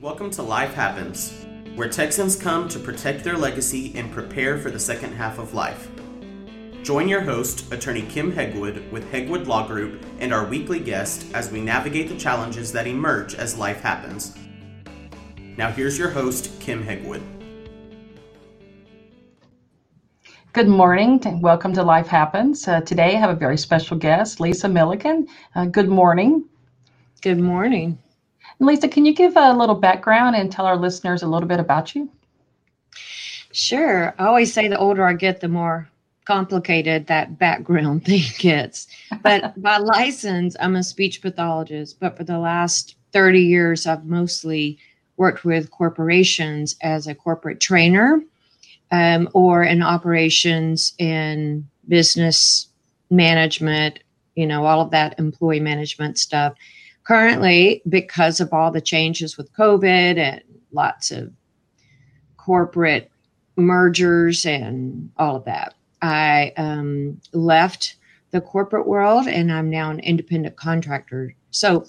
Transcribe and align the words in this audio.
Welcome 0.00 0.30
to 0.30 0.44
Life 0.44 0.74
Happens, 0.74 1.44
where 1.74 1.88
Texans 1.88 2.36
come 2.36 2.68
to 2.68 2.78
protect 2.78 3.24
their 3.24 3.36
legacy 3.36 3.92
and 3.96 4.12
prepare 4.12 4.56
for 4.56 4.70
the 4.70 4.78
second 4.78 5.14
half 5.14 5.40
of 5.40 5.54
life. 5.54 5.88
Join 6.84 7.08
your 7.08 7.22
host, 7.22 7.72
attorney 7.72 8.02
Kim 8.02 8.32
Hegwood 8.32 8.92
with 8.92 9.10
Hegwood 9.10 9.48
Law 9.48 9.66
Group, 9.66 10.06
and 10.20 10.32
our 10.32 10.46
weekly 10.46 10.78
guest 10.78 11.26
as 11.34 11.50
we 11.50 11.60
navigate 11.60 12.08
the 12.08 12.16
challenges 12.16 12.70
that 12.70 12.86
emerge 12.86 13.34
as 13.34 13.58
life 13.58 13.80
happens. 13.80 14.38
Now, 15.56 15.72
here's 15.72 15.98
your 15.98 16.10
host, 16.10 16.60
Kim 16.60 16.84
Hegwood. 16.84 17.22
Good 20.52 20.68
morning. 20.68 21.20
and 21.24 21.42
Welcome 21.42 21.72
to 21.72 21.82
Life 21.82 22.06
Happens. 22.06 22.68
Uh, 22.68 22.82
today 22.82 23.16
I 23.16 23.18
have 23.18 23.30
a 23.30 23.34
very 23.34 23.58
special 23.58 23.96
guest, 23.96 24.38
Lisa 24.38 24.68
Milliken. 24.68 25.26
Uh, 25.56 25.64
good 25.64 25.88
morning. 25.88 26.44
Good 27.20 27.40
morning. 27.40 27.98
Lisa, 28.60 28.88
can 28.88 29.04
you 29.04 29.14
give 29.14 29.36
a 29.36 29.52
little 29.52 29.74
background 29.74 30.36
and 30.36 30.50
tell 30.50 30.66
our 30.66 30.76
listeners 30.76 31.22
a 31.22 31.28
little 31.28 31.48
bit 31.48 31.60
about 31.60 31.94
you? 31.94 32.10
Sure. 33.52 34.14
I 34.18 34.26
always 34.26 34.52
say 34.52 34.68
the 34.68 34.78
older 34.78 35.04
I 35.04 35.14
get, 35.14 35.40
the 35.40 35.48
more 35.48 35.88
complicated 36.24 37.06
that 37.06 37.38
background 37.38 38.04
thing 38.06 38.24
gets. 38.38 38.88
But 39.22 39.60
by 39.62 39.78
license, 39.78 40.56
I'm 40.60 40.76
a 40.76 40.82
speech 40.82 41.22
pathologist. 41.22 41.98
But 42.00 42.16
for 42.16 42.24
the 42.24 42.38
last 42.38 42.96
30 43.12 43.40
years, 43.40 43.86
I've 43.86 44.04
mostly 44.04 44.78
worked 45.16 45.44
with 45.44 45.70
corporations 45.70 46.76
as 46.82 47.06
a 47.06 47.14
corporate 47.14 47.60
trainer 47.60 48.22
um, 48.90 49.28
or 49.34 49.64
in 49.64 49.82
operations 49.82 50.94
in 50.98 51.66
business 51.88 52.68
management, 53.10 54.00
you 54.34 54.46
know, 54.46 54.64
all 54.64 54.80
of 54.80 54.90
that 54.90 55.18
employee 55.18 55.60
management 55.60 56.18
stuff 56.18 56.54
currently, 57.08 57.80
because 57.88 58.38
of 58.38 58.52
all 58.52 58.70
the 58.70 58.82
changes 58.82 59.38
with 59.38 59.52
COVID 59.54 60.18
and 60.18 60.42
lots 60.72 61.10
of 61.10 61.32
corporate 62.36 63.10
mergers 63.56 64.44
and 64.44 65.10
all 65.16 65.36
of 65.36 65.44
that, 65.46 65.74
I 66.02 66.52
um, 66.58 67.18
left 67.32 67.96
the 68.30 68.42
corporate 68.42 68.86
world 68.86 69.26
and 69.26 69.50
I'm 69.50 69.70
now 69.70 69.90
an 69.90 70.00
independent 70.00 70.56
contractor. 70.56 71.34
So 71.50 71.86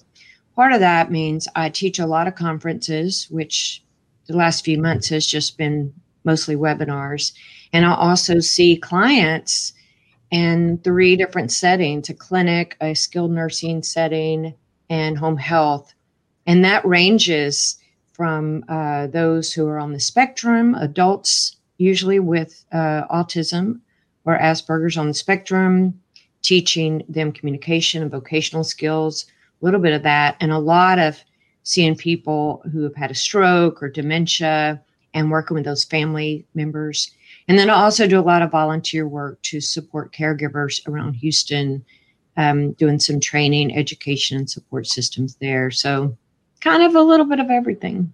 part 0.55 0.71
of 0.71 0.79
that 0.79 1.11
means 1.11 1.49
I 1.53 1.67
teach 1.67 1.99
a 1.99 2.07
lot 2.07 2.29
of 2.29 2.35
conferences, 2.35 3.27
which 3.29 3.83
the 4.27 4.37
last 4.37 4.63
few 4.63 4.79
months 4.79 5.09
has 5.09 5.27
just 5.27 5.57
been 5.57 5.93
mostly 6.23 6.55
webinars. 6.55 7.33
And 7.73 7.85
I 7.85 7.93
also 7.93 8.39
see 8.39 8.77
clients 8.77 9.73
in 10.31 10.77
three 10.77 11.17
different 11.17 11.51
settings 11.51 12.09
a 12.09 12.13
clinic, 12.13 12.77
a 12.79 12.93
skilled 12.93 13.31
nursing 13.31 13.83
setting, 13.83 14.53
and 14.89 15.17
home 15.17 15.37
health. 15.37 15.93
And 16.45 16.65
that 16.65 16.85
ranges 16.85 17.77
from 18.13 18.65
uh, 18.67 19.07
those 19.07 19.53
who 19.53 19.67
are 19.67 19.79
on 19.79 19.93
the 19.93 19.99
spectrum, 19.99 20.75
adults 20.75 21.55
usually 21.77 22.19
with 22.19 22.65
uh, 22.71 23.07
autism 23.07 23.79
or 24.25 24.37
Asperger's 24.37 24.97
on 24.97 25.07
the 25.07 25.13
spectrum, 25.13 25.99
teaching 26.41 27.03
them 27.07 27.31
communication 27.31 28.01
and 28.01 28.11
vocational 28.11 28.63
skills, 28.63 29.25
a 29.61 29.65
little 29.65 29.79
bit 29.79 29.93
of 29.93 30.03
that, 30.03 30.35
and 30.39 30.51
a 30.51 30.59
lot 30.59 30.99
of 30.99 31.23
seeing 31.63 31.95
people 31.95 32.61
who 32.71 32.83
have 32.83 32.95
had 32.95 33.11
a 33.11 33.15
stroke 33.15 33.81
or 33.81 33.89
dementia 33.89 34.81
and 35.13 35.31
working 35.31 35.55
with 35.55 35.65
those 35.65 35.83
family 35.83 36.45
members. 36.53 37.11
And 37.47 37.57
then 37.57 37.69
I 37.69 37.73
also 37.73 38.07
do 38.07 38.19
a 38.19 38.21
lot 38.21 38.41
of 38.41 38.51
volunteer 38.51 39.07
work 39.07 39.41
to 39.43 39.59
support 39.59 40.13
caregivers 40.13 40.87
around 40.87 41.15
Houston 41.15 41.83
um, 42.37 42.73
doing 42.73 42.99
some 42.99 43.19
training, 43.19 43.75
education, 43.75 44.37
and 44.37 44.49
support 44.49 44.87
systems 44.87 45.35
there. 45.35 45.71
So, 45.71 46.17
kind 46.61 46.83
of 46.83 46.95
a 46.95 47.01
little 47.01 47.25
bit 47.25 47.39
of 47.39 47.49
everything. 47.49 48.13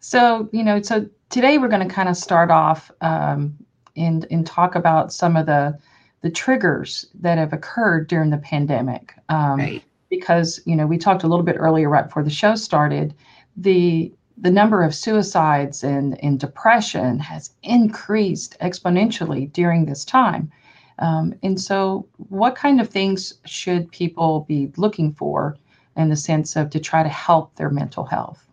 So, 0.00 0.48
you 0.52 0.62
know, 0.62 0.80
so 0.82 1.08
today 1.30 1.58
we're 1.58 1.68
going 1.68 1.86
to 1.86 1.92
kind 1.92 2.08
of 2.08 2.16
start 2.16 2.50
off 2.50 2.90
um, 3.00 3.56
and 3.96 4.26
and 4.30 4.46
talk 4.46 4.74
about 4.74 5.12
some 5.12 5.36
of 5.36 5.46
the 5.46 5.78
the 6.22 6.30
triggers 6.30 7.06
that 7.14 7.38
have 7.38 7.52
occurred 7.52 8.08
during 8.08 8.30
the 8.30 8.38
pandemic. 8.38 9.14
Um, 9.28 9.58
right. 9.58 9.82
Because 10.08 10.60
you 10.64 10.76
know, 10.76 10.86
we 10.86 10.98
talked 10.98 11.24
a 11.24 11.26
little 11.26 11.44
bit 11.44 11.56
earlier, 11.58 11.88
right 11.88 12.06
before 12.06 12.22
the 12.22 12.30
show 12.30 12.54
started, 12.54 13.14
the 13.56 14.12
the 14.38 14.50
number 14.50 14.82
of 14.82 14.94
suicides 14.94 15.82
and, 15.82 16.22
and 16.22 16.38
depression 16.38 17.18
has 17.18 17.50
increased 17.62 18.56
exponentially 18.60 19.50
during 19.52 19.86
this 19.86 20.04
time. 20.04 20.52
Um, 20.98 21.34
and 21.42 21.60
so, 21.60 22.06
what 22.28 22.56
kind 22.56 22.80
of 22.80 22.88
things 22.88 23.34
should 23.44 23.90
people 23.92 24.46
be 24.48 24.72
looking 24.76 25.12
for 25.12 25.56
in 25.96 26.08
the 26.08 26.16
sense 26.16 26.56
of 26.56 26.70
to 26.70 26.80
try 26.80 27.02
to 27.02 27.08
help 27.08 27.54
their 27.56 27.70
mental 27.70 28.04
health? 28.04 28.46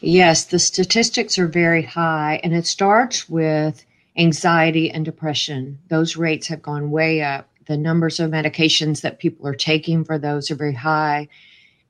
Yes, 0.00 0.44
the 0.44 0.58
statistics 0.58 1.38
are 1.38 1.48
very 1.48 1.82
high, 1.82 2.40
and 2.44 2.54
it 2.54 2.66
starts 2.66 3.28
with 3.28 3.84
anxiety 4.16 4.90
and 4.90 5.04
depression. 5.04 5.78
Those 5.88 6.16
rates 6.16 6.46
have 6.48 6.62
gone 6.62 6.90
way 6.90 7.22
up. 7.22 7.48
The 7.66 7.76
numbers 7.76 8.20
of 8.20 8.30
medications 8.30 9.00
that 9.00 9.18
people 9.18 9.46
are 9.46 9.54
taking 9.54 10.04
for 10.04 10.18
those 10.18 10.50
are 10.50 10.56
very 10.56 10.74
high, 10.74 11.28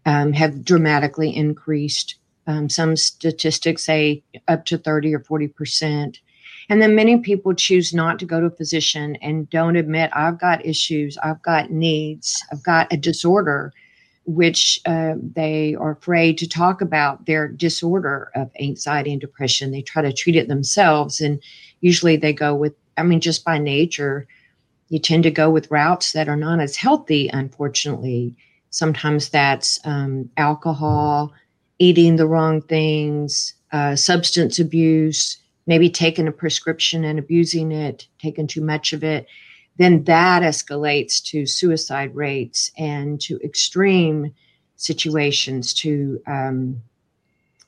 um, 0.07 0.33
have 0.33 0.65
dramatically 0.65 1.35
increased. 1.35 2.17
Um, 2.47 2.69
some 2.69 2.97
statistics 2.97 3.85
say 3.85 4.23
up 4.47 4.65
to 4.67 4.79
30 4.79 5.15
or 5.15 5.21
40 5.21 5.49
percent. 5.49 6.21
And 6.69 6.81
then 6.81 6.95
many 6.95 7.19
people 7.19 7.55
choose 7.55 7.93
not 7.93 8.19
to 8.19 8.27
go 8.27 8.41
to 8.41 8.47
a 8.47 8.51
physician 8.51 9.17
and 9.17 9.49
don't 9.51 9.77
admit, 9.77 10.11
I've 10.15 10.41
got 10.41 10.65
issues, 10.65 11.19
I've 11.23 11.43
got 11.43 11.71
needs, 11.71 12.43
I've 12.51 12.63
got 12.63 12.93
a 12.93 12.97
disorder, 12.97 13.73
which 14.25 14.81
uh, 14.87 15.15
they 15.19 15.75
are 15.75 15.93
afraid 15.93 16.39
to 16.39 16.49
talk 16.49 16.81
about 16.81 17.27
their 17.27 17.49
disorder 17.49 18.31
of 18.35 18.51
anxiety 18.59 19.13
and 19.13 19.21
depression. 19.21 19.71
They 19.71 19.83
try 19.83 20.03
to 20.03 20.13
treat 20.13 20.37
it 20.37 20.49
themselves. 20.49 21.21
And 21.21 21.43
usually 21.81 22.17
they 22.17 22.33
go 22.33 22.55
with, 22.55 22.75
I 22.97 23.03
mean, 23.03 23.21
just 23.21 23.45
by 23.45 23.59
nature, 23.59 24.27
you 24.89 24.99
tend 24.99 25.25
to 25.25 25.31
go 25.31 25.51
with 25.51 25.71
routes 25.71 26.13
that 26.13 26.29
are 26.29 26.37
not 26.37 26.61
as 26.61 26.77
healthy, 26.77 27.29
unfortunately. 27.29 28.35
Sometimes 28.71 29.29
that's 29.29 29.79
um, 29.85 30.31
alcohol, 30.37 31.33
eating 31.79 32.17
the 32.17 32.27
wrong 32.27 32.63
things, 32.63 33.55
uh, 33.73 33.97
substance 33.97 34.59
abuse 34.59 35.39
maybe 35.67 35.89
taking 35.89 36.29
a 36.29 36.33
prescription 36.33 37.05
and 37.05 37.19
abusing 37.19 37.73
it, 37.73 38.07
taking 38.19 38.47
too 38.47 38.61
much 38.61 38.93
of 38.93 39.03
it, 39.03 39.27
then 39.77 40.05
that 40.05 40.43
escalates 40.43 41.23
to 41.23 41.47
suicide 41.47 42.15
rates 42.15 42.71
and 42.77 43.21
to 43.21 43.41
extreme 43.41 44.33
situations, 44.77 45.75
to, 45.75 46.21
um, 46.27 46.81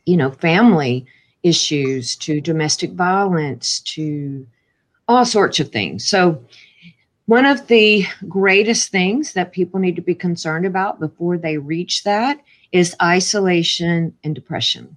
you 0.04 0.16
know, 0.16 0.30
family 0.30 1.06
issues, 1.42 2.16
to 2.16 2.40
domestic 2.40 2.92
violence, 2.92 3.80
to 3.80 4.46
all 5.08 5.24
sorts 5.24 5.60
of 5.60 5.70
things. 5.70 6.06
So, 6.06 6.42
one 7.26 7.44
of 7.44 7.66
the 7.66 8.06
greatest 8.28 8.92
things 8.92 9.32
that 9.32 9.50
people 9.50 9.80
need 9.80 9.96
to 9.96 10.02
be 10.02 10.14
concerned 10.14 10.64
about 10.64 11.00
before 11.00 11.36
they 11.36 11.58
reach 11.58 12.04
that 12.04 12.40
is 12.70 12.94
isolation 13.02 14.14
and 14.22 14.32
depression. 14.32 14.96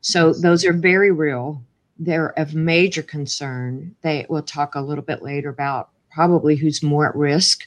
So, 0.00 0.32
those 0.32 0.64
are 0.64 0.72
very 0.72 1.10
real 1.10 1.62
they're 1.98 2.38
of 2.38 2.54
major 2.54 3.02
concern. 3.02 3.94
They 4.02 4.26
will 4.28 4.42
talk 4.42 4.74
a 4.74 4.80
little 4.80 5.04
bit 5.04 5.22
later 5.22 5.48
about 5.48 5.90
probably 6.10 6.56
who's 6.56 6.82
more 6.82 7.08
at 7.08 7.16
risk 7.16 7.66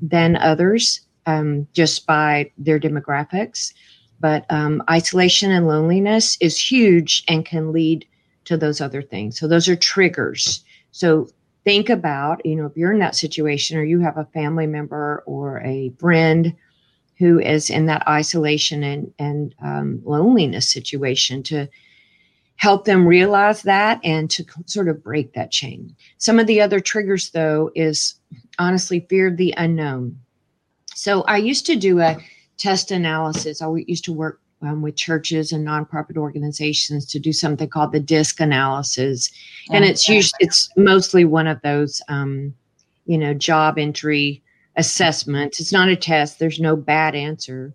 than 0.00 0.36
others 0.36 1.00
um, 1.26 1.66
just 1.72 2.06
by 2.06 2.50
their 2.58 2.78
demographics. 2.78 3.72
But 4.20 4.46
um, 4.50 4.82
isolation 4.90 5.52
and 5.52 5.66
loneliness 5.66 6.38
is 6.40 6.58
huge 6.58 7.24
and 7.28 7.44
can 7.44 7.72
lead 7.72 8.06
to 8.44 8.56
those 8.56 8.80
other 8.80 9.02
things. 9.02 9.38
So 9.38 9.46
those 9.46 9.68
are 9.68 9.76
triggers. 9.76 10.64
So 10.92 11.28
think 11.64 11.90
about, 11.90 12.44
you 12.46 12.54
know, 12.56 12.66
if 12.66 12.76
you're 12.76 12.92
in 12.92 13.00
that 13.00 13.16
situation 13.16 13.76
or 13.76 13.84
you 13.84 14.00
have 14.00 14.16
a 14.16 14.28
family 14.32 14.66
member 14.66 15.22
or 15.26 15.60
a 15.62 15.92
friend 15.98 16.54
who 17.18 17.40
is 17.40 17.70
in 17.70 17.86
that 17.86 18.06
isolation 18.06 18.82
and, 18.82 19.12
and 19.18 19.54
um, 19.62 20.00
loneliness 20.04 20.70
situation 20.70 21.42
to 21.42 21.68
help 22.56 22.84
them 22.84 23.06
realize 23.06 23.62
that 23.62 24.00
and 24.02 24.30
to 24.30 24.44
sort 24.66 24.88
of 24.88 25.02
break 25.02 25.32
that 25.34 25.50
chain. 25.50 25.94
Some 26.18 26.38
of 26.38 26.46
the 26.46 26.60
other 26.60 26.80
triggers, 26.80 27.30
though, 27.30 27.70
is 27.74 28.14
honestly 28.58 29.00
fear 29.08 29.28
of 29.28 29.36
the 29.36 29.54
unknown. 29.56 30.18
So 30.94 31.22
I 31.22 31.36
used 31.36 31.66
to 31.66 31.76
do 31.76 32.00
a 32.00 32.16
test 32.56 32.90
analysis. 32.90 33.60
I 33.60 33.68
used 33.86 34.04
to 34.04 34.12
work 34.12 34.40
um, 34.62 34.80
with 34.80 34.96
churches 34.96 35.52
and 35.52 35.66
nonprofit 35.66 36.16
organizations 36.16 37.04
to 37.06 37.18
do 37.18 37.32
something 37.32 37.68
called 37.68 37.92
the 37.92 38.00
DISC 38.00 38.40
analysis, 38.40 39.30
and 39.70 39.84
it's 39.84 40.08
usually 40.08 40.38
it's 40.40 40.70
mostly 40.76 41.26
one 41.26 41.46
of 41.46 41.60
those, 41.60 42.00
um, 42.08 42.54
you 43.04 43.18
know, 43.18 43.34
job 43.34 43.78
entry 43.78 44.42
assessments. 44.76 45.60
It's 45.60 45.72
not 45.72 45.90
a 45.90 45.96
test. 45.96 46.38
There's 46.38 46.58
no 46.58 46.74
bad 46.74 47.14
answer. 47.14 47.74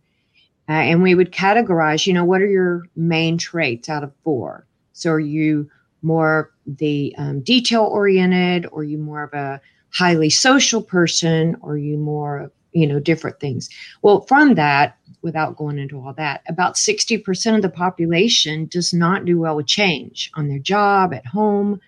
Uh, 0.67 0.73
and 0.73 1.03
we 1.03 1.15
would 1.15 1.31
categorize, 1.31 2.07
you 2.07 2.13
know, 2.13 2.23
what 2.23 2.41
are 2.41 2.47
your 2.47 2.83
main 2.95 3.37
traits 3.37 3.89
out 3.89 4.03
of 4.03 4.11
four? 4.23 4.65
So 5.01 5.11
are 5.11 5.19
you 5.19 5.69
more 6.01 6.51
the 6.65 7.13
um, 7.17 7.41
detail 7.41 7.83
oriented, 7.83 8.67
or 8.71 8.83
you 8.83 8.97
more 8.97 9.23
of 9.23 9.33
a 9.33 9.61
highly 9.89 10.29
social 10.29 10.81
person, 10.81 11.55
or 11.61 11.77
you 11.77 11.97
more 11.97 12.51
you 12.71 12.87
know, 12.87 12.99
different 12.99 13.39
things. 13.39 13.69
Well, 14.01 14.21
from 14.21 14.55
that, 14.55 14.97
without 15.21 15.57
going 15.57 15.77
into 15.77 15.99
all 15.99 16.13
that, 16.13 16.41
about 16.47 16.75
60% 16.75 17.55
of 17.55 17.61
the 17.61 17.69
population 17.69 18.65
does 18.65 18.93
not 18.93 19.25
do 19.25 19.39
well 19.39 19.55
with 19.55 19.67
change 19.67 20.31
on 20.35 20.47
their 20.47 20.59
job, 20.59 21.13
at 21.13 21.25
home. 21.25 21.79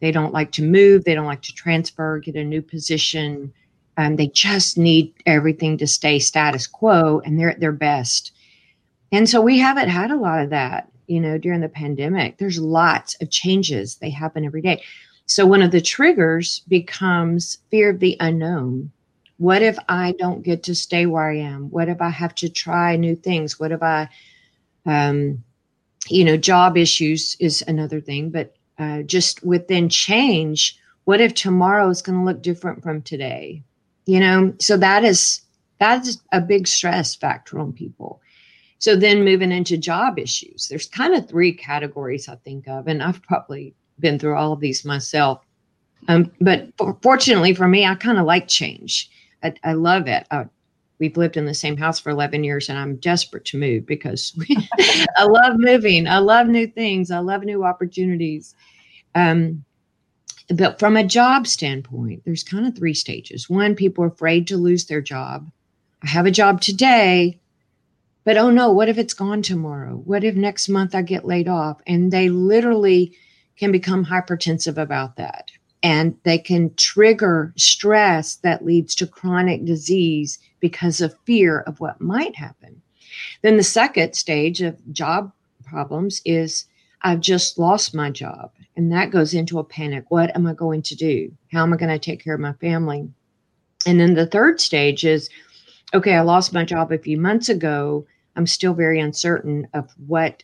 They 0.00 0.12
don't 0.12 0.32
like 0.32 0.52
to 0.52 0.62
move, 0.62 1.04
they 1.04 1.14
don't 1.14 1.26
like 1.26 1.42
to 1.42 1.54
transfer, 1.54 2.18
get 2.18 2.36
a 2.36 2.44
new 2.44 2.62
position. 2.62 3.52
Um, 3.96 4.14
they 4.14 4.28
just 4.28 4.78
need 4.78 5.12
everything 5.26 5.76
to 5.78 5.86
stay 5.86 6.20
status 6.20 6.68
quo 6.68 7.20
and 7.24 7.38
they're 7.38 7.50
at 7.50 7.58
their 7.58 7.72
best. 7.72 8.32
And 9.10 9.28
so 9.28 9.40
we 9.40 9.58
haven't 9.58 9.88
had 9.88 10.10
a 10.12 10.16
lot 10.16 10.40
of 10.40 10.50
that, 10.50 10.92
you 11.08 11.20
know, 11.20 11.38
during 11.38 11.60
the 11.60 11.68
pandemic. 11.68 12.38
There's 12.38 12.60
lots 12.60 13.16
of 13.20 13.30
changes, 13.30 13.96
they 13.96 14.10
happen 14.10 14.44
every 14.44 14.62
day. 14.62 14.82
So 15.26 15.44
one 15.44 15.62
of 15.62 15.72
the 15.72 15.80
triggers 15.80 16.60
becomes 16.68 17.58
fear 17.70 17.90
of 17.90 17.98
the 17.98 18.16
unknown 18.20 18.92
what 19.38 19.62
if 19.62 19.78
I 19.88 20.12
don't 20.18 20.42
get 20.42 20.64
to 20.64 20.74
stay 20.74 21.06
where 21.06 21.30
I 21.30 21.36
am? 21.36 21.70
What 21.70 21.88
if 21.88 22.02
I 22.02 22.10
have 22.10 22.34
to 22.36 22.48
try 22.48 22.96
new 22.96 23.14
things? 23.14 23.58
What 23.58 23.72
if 23.72 23.82
I, 23.82 24.08
um, 24.84 25.42
you 26.08 26.24
know, 26.24 26.36
job 26.36 26.76
issues 26.76 27.36
is 27.38 27.62
another 27.66 28.00
thing, 28.00 28.30
but 28.30 28.54
uh, 28.78 29.02
just 29.02 29.44
within 29.44 29.88
change, 29.88 30.78
what 31.04 31.20
if 31.20 31.34
tomorrow 31.34 31.88
is 31.88 32.02
going 32.02 32.18
to 32.18 32.24
look 32.24 32.42
different 32.42 32.82
from 32.82 33.00
today? 33.02 33.62
You 34.06 34.20
know, 34.20 34.54
so 34.58 34.76
that 34.76 35.04
is 35.04 35.40
that 35.78 36.04
is 36.04 36.20
a 36.32 36.40
big 36.40 36.66
stress 36.66 37.14
factor 37.14 37.60
on 37.60 37.72
people. 37.72 38.20
So 38.78 38.94
then 38.94 39.24
moving 39.24 39.52
into 39.52 39.76
job 39.76 40.18
issues, 40.18 40.68
there's 40.68 40.86
kind 40.86 41.14
of 41.14 41.28
three 41.28 41.52
categories 41.52 42.28
I 42.28 42.36
think 42.36 42.68
of, 42.68 42.86
and 42.86 43.02
I've 43.02 43.22
probably 43.22 43.74
been 43.98 44.18
through 44.18 44.36
all 44.36 44.52
of 44.52 44.60
these 44.60 44.84
myself. 44.84 45.44
Um, 46.06 46.30
but 46.40 46.68
for, 46.76 46.96
fortunately 47.02 47.54
for 47.54 47.66
me, 47.66 47.84
I 47.84 47.94
kind 47.96 48.18
of 48.18 48.26
like 48.26 48.46
change. 48.46 49.10
I, 49.42 49.54
I 49.64 49.72
love 49.72 50.06
it. 50.06 50.26
Uh, 50.30 50.44
we've 50.98 51.16
lived 51.16 51.36
in 51.36 51.46
the 51.46 51.54
same 51.54 51.76
house 51.76 51.98
for 51.98 52.10
11 52.10 52.44
years 52.44 52.68
and 52.68 52.78
I'm 52.78 52.96
desperate 52.96 53.44
to 53.46 53.58
move 53.58 53.86
because 53.86 54.32
I 55.16 55.24
love 55.24 55.56
moving. 55.56 56.06
I 56.06 56.18
love 56.18 56.46
new 56.46 56.66
things. 56.66 57.10
I 57.10 57.18
love 57.18 57.42
new 57.42 57.64
opportunities. 57.64 58.54
Um, 59.14 59.64
but 60.54 60.78
from 60.78 60.96
a 60.96 61.04
job 61.04 61.46
standpoint, 61.46 62.22
there's 62.24 62.42
kind 62.42 62.66
of 62.66 62.76
three 62.76 62.94
stages. 62.94 63.50
One, 63.50 63.74
people 63.74 64.04
are 64.04 64.08
afraid 64.08 64.46
to 64.48 64.56
lose 64.56 64.86
their 64.86 65.02
job. 65.02 65.50
I 66.02 66.08
have 66.08 66.26
a 66.26 66.30
job 66.30 66.60
today, 66.60 67.38
but 68.28 68.36
oh 68.36 68.50
no, 68.50 68.70
what 68.70 68.90
if 68.90 68.98
it's 68.98 69.14
gone 69.14 69.40
tomorrow? 69.40 70.02
What 70.04 70.22
if 70.22 70.34
next 70.34 70.68
month 70.68 70.94
I 70.94 71.00
get 71.00 71.24
laid 71.24 71.48
off? 71.48 71.80
And 71.86 72.12
they 72.12 72.28
literally 72.28 73.16
can 73.56 73.72
become 73.72 74.04
hypertensive 74.04 74.76
about 74.76 75.16
that 75.16 75.50
and 75.82 76.14
they 76.24 76.36
can 76.36 76.74
trigger 76.74 77.54
stress 77.56 78.34
that 78.36 78.66
leads 78.66 78.94
to 78.96 79.06
chronic 79.06 79.64
disease 79.64 80.38
because 80.60 81.00
of 81.00 81.16
fear 81.24 81.60
of 81.60 81.80
what 81.80 82.02
might 82.02 82.36
happen. 82.36 82.82
Then 83.40 83.56
the 83.56 83.62
second 83.62 84.12
stage 84.12 84.60
of 84.60 84.76
job 84.92 85.32
problems 85.64 86.20
is 86.26 86.66
I've 87.00 87.20
just 87.20 87.58
lost 87.58 87.94
my 87.94 88.10
job. 88.10 88.52
And 88.76 88.92
that 88.92 89.10
goes 89.10 89.32
into 89.32 89.58
a 89.58 89.64
panic. 89.64 90.04
What 90.10 90.36
am 90.36 90.46
I 90.46 90.52
going 90.52 90.82
to 90.82 90.94
do? 90.94 91.32
How 91.50 91.62
am 91.62 91.72
I 91.72 91.78
going 91.78 91.88
to 91.92 91.98
take 91.98 92.22
care 92.22 92.34
of 92.34 92.40
my 92.40 92.52
family? 92.52 93.08
And 93.86 93.98
then 93.98 94.12
the 94.12 94.26
third 94.26 94.60
stage 94.60 95.06
is 95.06 95.30
okay, 95.94 96.12
I 96.12 96.20
lost 96.20 96.52
my 96.52 96.66
job 96.66 96.92
a 96.92 96.98
few 96.98 97.16
months 97.16 97.48
ago. 97.48 98.06
I'm 98.38 98.46
still 98.46 98.72
very 98.72 99.00
uncertain 99.00 99.68
of 99.74 99.90
what 100.06 100.42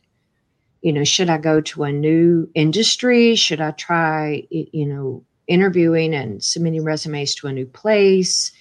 you 0.84 0.92
know, 0.92 1.02
should 1.02 1.30
I 1.30 1.38
go 1.38 1.62
to 1.62 1.84
a 1.84 1.92
new 1.92 2.46
industry? 2.54 3.36
Should 3.36 3.62
I 3.62 3.70
try, 3.70 4.46
you 4.50 4.84
know, 4.84 5.24
interviewing 5.46 6.12
and 6.12 6.44
submitting 6.44 6.84
resumes 6.84 7.34
to 7.36 7.46
a 7.46 7.52
new 7.54 7.64
place? 7.64 8.52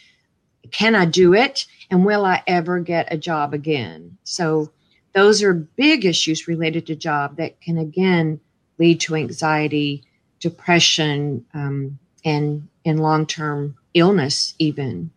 Can 0.72 0.96
I 0.96 1.04
do 1.04 1.34
it? 1.34 1.66
And 1.92 2.06
will 2.06 2.24
I 2.24 2.42
ever 2.48 2.80
get 2.80 3.12
a 3.12 3.18
job 3.18 3.54
again? 3.54 4.18
So, 4.24 4.72
those 5.14 5.44
are 5.44 5.54
big 5.54 6.06
issues 6.06 6.48
related 6.48 6.88
to 6.88 6.96
job 6.96 7.36
that 7.38 7.60
can 7.60 7.78
again 7.78 8.40
lead 8.80 9.02
to 9.02 9.16
anxiety, 9.16 10.04
depression, 10.40 11.46
um, 11.54 12.00
and 12.24 12.70
and 12.86 13.02
long 13.02 13.26
term 13.26 13.76
illness 13.94 14.56
even. 14.60 15.12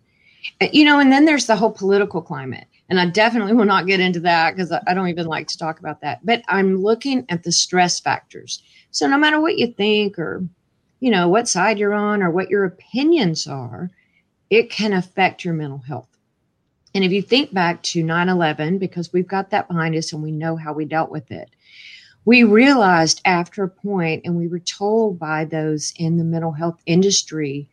Uh, 0.61 0.67
you 0.73 0.85
know, 0.85 0.99
and 0.99 1.13
then 1.13 1.25
there's 1.25 1.47
the 1.47 1.57
whole 1.57 1.71
political 1.71 2.21
climate. 2.21 2.67
And 2.89 3.01
I 3.01 3.07
definitely 3.07 3.53
will 3.53 3.65
not 3.65 3.87
get 3.87 4.01
into 4.01 4.21
that 4.21 4.55
because 4.55 4.71
I 4.71 4.95
don't 4.95 5.09
even 5.09 5.27
like 5.27 5.49
to 5.49 5.59
talk 5.59 5.81
about 5.81 6.01
that. 6.03 6.25
But 6.25 6.43
I'm 6.49 6.83
looking 6.83 7.27
at 7.29 7.43
the 7.43 7.51
stress 7.51 7.99
factors. 7.99 8.63
So 8.93 9.09
no 9.09 9.19
matter 9.19 9.41
what 9.41 9.59
you 9.59 9.73
think 9.73 10.19
or, 10.19 10.45
you 11.01 11.11
know, 11.11 11.29
what 11.29 11.49
side 11.49 11.79
you're 11.79 11.95
on 11.95 12.23
or 12.23 12.31
what 12.31 12.49
your 12.49 12.65
opinions 12.65 13.47
are, 13.47 13.91
it 14.51 14.71
can 14.71 14.93
affect 14.93 15.45
your 15.45 15.55
mental 15.55 15.79
health. 15.79 16.09
And 16.95 17.05
if 17.05 17.13
you 17.13 17.21
think 17.21 17.53
back 17.53 17.83
to 17.85 18.03
9 18.03 18.29
11, 18.29 18.79
because 18.79 19.13
we've 19.13 19.27
got 19.27 19.51
that 19.51 19.69
behind 19.69 19.97
us 19.97 20.13
and 20.13 20.23
we 20.23 20.31
know 20.31 20.57
how 20.57 20.73
we 20.73 20.85
dealt 20.85 21.11
with 21.11 21.31
it, 21.31 21.51
we 22.25 22.43
realized 22.43 23.21
after 23.25 23.63
a 23.63 23.69
point, 23.69 24.23
and 24.25 24.37
we 24.37 24.49
were 24.49 24.59
told 24.59 25.19
by 25.19 25.45
those 25.45 25.93
in 25.97 26.17
the 26.17 26.25
mental 26.25 26.53
health 26.53 26.81
industry, 26.87 27.69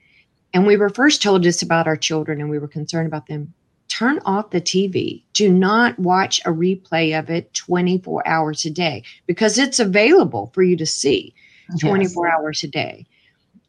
and 0.54 0.68
we 0.68 0.78
were 0.78 0.90
first 0.90 1.22
told 1.22 1.44
this 1.44 1.62
about 1.62 1.88
our 1.88 1.98
children 1.98 2.40
and 2.40 2.50
we 2.50 2.60
were 2.60 2.68
concerned 2.68 3.08
about 3.08 3.28
them 3.28 3.54
turn 3.94 4.20
off 4.26 4.50
the 4.50 4.62
TV. 4.62 5.22
Do 5.34 5.52
not 5.52 5.98
watch 6.00 6.42
a 6.46 6.50
replay 6.50 7.18
of 7.18 7.30
it 7.30 7.54
24 7.54 8.28
hours 8.28 8.66
a 8.66 8.72
day 8.72 9.04
because 9.28 9.60
it's 9.60 9.80
available 9.80 10.50
for 10.54 10.64
you 10.64 10.76
to 10.78 10.86
see 10.86 11.36
24 11.80 12.28
yes. 12.28 12.34
hours 12.36 12.64
a 12.64 12.68
day. 12.68 13.06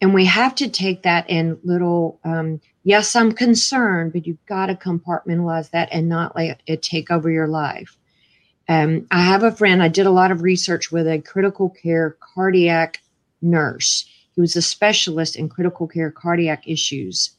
And 0.00 0.15
we 0.15 0.25
have 0.25 0.55
to 0.56 0.69
take 0.69 1.03
that 1.03 1.29
in 1.29 1.59
little, 1.62 2.21
um, 2.25 2.61
yes, 2.85 3.15
I'm 3.15 3.32
concerned, 3.32 4.12
but 4.12 4.26
you've 4.26 4.44
got 4.47 4.67
to 4.67 4.75
compartmentalize 4.75 5.71
that 5.71 5.91
and 5.93 6.09
not 6.09 6.35
let 6.35 6.62
it 6.67 6.82
take 6.82 7.11
over 7.11 7.31
your 7.31 7.49
life. 7.49 7.97
Um, 8.67 9.06
I 9.11 9.20
have 9.20 9.43
a 9.43 9.53
friend, 9.53 9.82
I 9.82 9.88
did 9.88 10.06
a 10.06 10.11
lot 10.11 10.31
of 10.31 10.43
research 10.43 10.91
with 10.91 11.06
a 11.06 11.20
critical 11.20 11.69
care 11.69 12.17
cardiac 12.35 13.03
nurse. 13.43 14.06
He 14.35 14.41
was 14.41 14.56
a 14.56 14.62
specialist 14.62 15.37
in 15.37 15.50
critical 15.50 15.87
care 15.87 16.11
cardiac 16.11 16.67
issues 16.67 17.33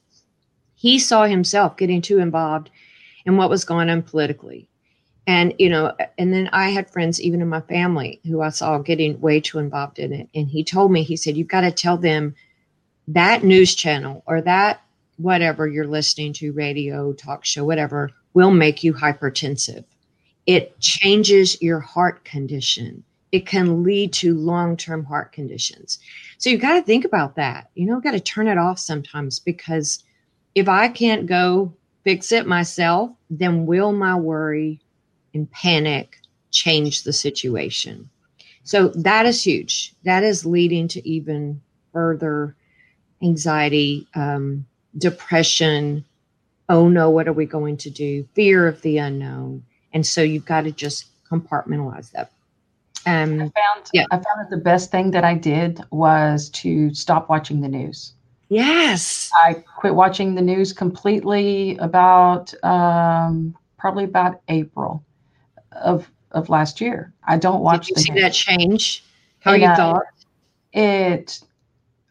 he 0.75 0.99
saw 0.99 1.25
himself 1.25 1.77
getting 1.77 2.01
too 2.01 2.19
involved 2.19 2.69
in 3.25 3.37
what 3.37 3.49
was 3.49 3.65
going 3.65 3.89
on 3.89 4.03
politically. 4.03 4.67
And, 5.27 5.55
you 5.57 5.69
know, 5.69 5.95
and 6.19 6.31
then 6.31 6.49
I 6.53 6.69
had 6.69 6.89
friends, 6.91 7.19
even 7.19 7.41
in 7.41 7.49
my 7.49 7.61
family, 7.61 8.19
who 8.25 8.41
I 8.41 8.49
saw 8.49 8.77
getting 8.77 9.19
way 9.19 9.39
too 9.39 9.57
involved 9.57 9.97
in 9.97 10.13
it. 10.13 10.29
And 10.35 10.47
he 10.47 10.63
told 10.63 10.91
me, 10.91 11.01
he 11.01 11.17
said, 11.17 11.35
you've 11.35 11.47
got 11.47 11.61
to 11.61 11.71
tell 11.71 11.97
them 11.97 12.35
that 13.07 13.43
news 13.43 13.73
channel 13.73 14.23
or 14.27 14.41
that 14.41 14.81
whatever 15.17 15.67
you're 15.67 15.87
listening 15.87 16.33
to, 16.33 16.51
radio, 16.51 17.13
talk 17.13 17.45
show, 17.45 17.65
whatever, 17.65 18.11
will 18.33 18.51
make 18.51 18.83
you 18.83 18.93
hypertensive. 18.93 19.83
It 20.45 20.79
changes 20.79 21.59
your 21.61 21.79
heart 21.79 22.23
condition. 22.23 23.03
It 23.31 23.47
can 23.47 23.83
lead 23.83 24.13
to 24.13 24.35
long 24.35 24.77
term 24.77 25.03
heart 25.03 25.31
conditions. 25.31 25.99
So 26.37 26.49
you've 26.49 26.61
got 26.61 26.75
to 26.75 26.83
think 26.83 27.03
about 27.03 27.35
that. 27.35 27.71
You 27.73 27.87
know, 27.87 27.99
got 27.99 28.11
to 28.11 28.19
turn 28.19 28.47
it 28.47 28.59
off 28.59 28.77
sometimes 28.77 29.39
because 29.39 30.03
if 30.55 30.69
I 30.69 30.87
can't 30.87 31.27
go 31.27 31.73
fix 32.03 32.31
it 32.31 32.47
myself, 32.47 33.11
then 33.29 33.65
will 33.65 33.91
my 33.91 34.15
worry 34.15 34.79
and 35.33 35.51
panic 35.51 36.17
change 36.51 37.03
the 37.03 37.13
situation? 37.13 38.09
So 38.63 38.87
that 38.89 39.25
is 39.25 39.45
huge. 39.45 39.93
That 40.05 40.23
is 40.23 40.45
leading 40.45 40.87
to 40.89 41.07
even 41.07 41.61
further 41.93 42.55
anxiety, 43.21 44.07
um, 44.15 44.65
depression. 44.97 46.05
Oh 46.69 46.87
no, 46.87 47.09
what 47.09 47.27
are 47.27 47.33
we 47.33 47.45
going 47.45 47.77
to 47.77 47.89
do? 47.89 48.27
Fear 48.33 48.67
of 48.67 48.81
the 48.81 48.97
unknown. 48.97 49.63
And 49.93 50.05
so 50.05 50.21
you've 50.21 50.45
got 50.45 50.61
to 50.61 50.71
just 50.71 51.05
compartmentalize 51.29 52.11
that. 52.11 52.31
Um, 53.05 53.33
I 53.33 53.37
found 53.37 53.89
yeah. 53.93 54.05
I 54.09 54.15
found 54.15 54.39
that 54.39 54.49
the 54.49 54.57
best 54.57 54.89
thing 54.89 55.11
that 55.11 55.23
I 55.23 55.35
did 55.35 55.79
was 55.91 56.49
to 56.49 56.93
stop 56.93 57.29
watching 57.29 57.61
the 57.61 57.67
news. 57.67 58.13
Yes. 58.49 59.31
I 59.43 59.63
quit 59.77 59.95
watching 59.95 60.35
the 60.35 60.41
news 60.41 60.71
completely 60.73 61.77
about 61.77 62.53
um, 62.63 63.55
probably 63.77 64.03
about 64.03 64.41
April 64.49 65.03
of 65.71 66.09
of 66.31 66.49
last 66.49 66.81
year. 66.81 67.13
I 67.23 67.37
don't 67.37 67.61
watch. 67.61 67.87
Did 67.87 67.97
you 67.97 68.03
see 68.03 68.11
news. 68.11 68.21
that 68.21 68.33
change? 68.33 69.03
How 69.39 69.53
and, 69.53 69.61
you 69.61 69.67
uh, 69.67 69.75
thought? 69.75 70.03
It 70.73 71.41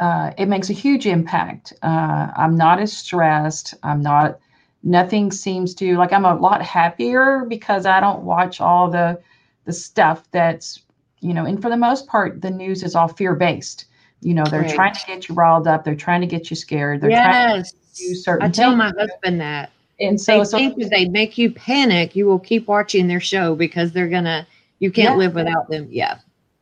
uh, 0.00 0.32
it 0.36 0.46
makes 0.46 0.70
a 0.70 0.72
huge 0.72 1.06
impact. 1.06 1.72
Uh, 1.82 2.28
I'm 2.36 2.56
not 2.56 2.80
as 2.80 2.92
stressed. 2.92 3.74
I'm 3.82 4.02
not. 4.02 4.38
Nothing 4.82 5.30
seems 5.30 5.74
to 5.76 5.96
like. 5.96 6.12
I'm 6.12 6.24
a 6.24 6.34
lot 6.34 6.62
happier 6.62 7.44
because 7.48 7.86
I 7.86 8.00
don't 8.00 8.24
watch 8.24 8.60
all 8.60 8.90
the 8.90 9.20
the 9.66 9.72
stuff 9.72 10.28
that's 10.32 10.82
you 11.20 11.32
know. 11.32 11.44
And 11.44 11.62
for 11.62 11.70
the 11.70 11.76
most 11.76 12.06
part, 12.06 12.42
the 12.42 12.50
news 12.50 12.82
is 12.82 12.94
all 12.94 13.08
fear 13.08 13.34
based 13.34 13.86
you 14.24 14.34
know, 14.34 14.44
they're 14.44 14.62
right. 14.62 14.74
trying 14.74 14.94
to 14.94 15.06
get 15.06 15.28
you 15.28 15.34
riled 15.34 15.68
up. 15.68 15.84
They're 15.84 15.94
trying 15.94 16.22
to 16.22 16.26
get 16.26 16.50
you 16.50 16.56
scared. 16.56 17.00
They're 17.00 17.10
yes. 17.10 17.24
trying 17.24 17.64
to 17.64 17.72
do 17.94 18.14
certain 18.14 18.46
I 18.46 18.50
tell 18.50 18.70
things. 18.70 18.78
my 18.78 18.92
husband 18.98 19.40
that. 19.40 19.70
And 20.00 20.20
so, 20.20 20.38
they 20.38 20.44
so, 20.44 20.58
think 20.58 20.74
if 20.78 20.90
they 20.90 21.06
make 21.08 21.38
you 21.38 21.52
panic, 21.52 22.16
you 22.16 22.26
will 22.26 22.40
keep 22.40 22.66
watching 22.66 23.06
their 23.06 23.20
show 23.20 23.54
because 23.54 23.92
they're 23.92 24.08
gonna 24.08 24.46
you 24.80 24.90
can't 24.90 25.14
yeah. 25.14 25.16
live 25.16 25.34
without 25.34 25.68
them. 25.70 25.88
Yeah. 25.90 26.18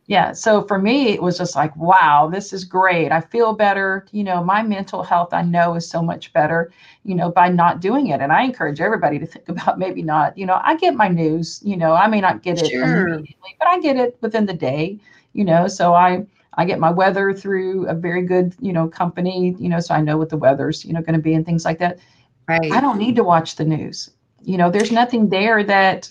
yeah 0.07 0.33
so 0.33 0.63
for 0.63 0.77
me 0.77 1.13
it 1.13 1.21
was 1.21 1.37
just 1.37 1.55
like 1.55 1.75
wow 1.75 2.29
this 2.31 2.53
is 2.53 2.63
great 2.65 3.11
i 3.11 3.19
feel 3.19 3.53
better 3.53 4.05
you 4.11 4.23
know 4.23 4.43
my 4.43 4.61
mental 4.61 5.01
health 5.01 5.33
i 5.33 5.41
know 5.41 5.75
is 5.75 5.89
so 5.89 6.01
much 6.01 6.31
better 6.33 6.71
you 7.05 7.15
know 7.15 7.31
by 7.31 7.47
not 7.47 7.79
doing 7.79 8.07
it 8.07 8.19
and 8.19 8.31
i 8.31 8.43
encourage 8.43 8.81
everybody 8.81 9.17
to 9.17 9.25
think 9.25 9.47
about 9.53 9.79
maybe 9.79 10.01
not 10.01 10.37
you 10.37 10.45
know 10.45 10.59
i 10.63 10.75
get 10.75 10.93
my 10.93 11.07
news 11.07 11.61
you 11.63 11.77
know 11.77 11.93
i 11.93 12.05
may 12.05 12.19
not 12.19 12.43
get 12.43 12.61
it 12.61 12.69
sure. 12.69 13.07
immediately 13.07 13.55
but 13.59 13.67
i 13.67 13.79
get 13.79 13.95
it 13.95 14.17
within 14.21 14.45
the 14.45 14.53
day 14.53 14.99
you 15.31 15.45
know 15.45 15.67
so 15.67 15.93
i 15.93 16.23
i 16.55 16.65
get 16.65 16.79
my 16.79 16.91
weather 16.91 17.33
through 17.33 17.87
a 17.87 17.93
very 17.93 18.23
good 18.23 18.55
you 18.59 18.73
know 18.73 18.87
company 18.87 19.55
you 19.59 19.69
know 19.69 19.79
so 19.79 19.93
i 19.93 20.01
know 20.01 20.17
what 20.17 20.29
the 20.29 20.37
weather's 20.37 20.83
you 20.85 20.93
know 20.93 21.01
going 21.01 21.13
to 21.13 21.21
be 21.21 21.33
and 21.33 21.45
things 21.45 21.65
like 21.65 21.79
that 21.79 21.99
right 22.47 22.71
i 22.71 22.79
don't 22.81 22.97
need 22.97 23.15
to 23.15 23.23
watch 23.23 23.55
the 23.55 23.65
news 23.65 24.09
you 24.41 24.57
know 24.57 24.69
there's 24.69 24.91
nothing 24.91 25.29
there 25.29 25.63
that 25.63 26.09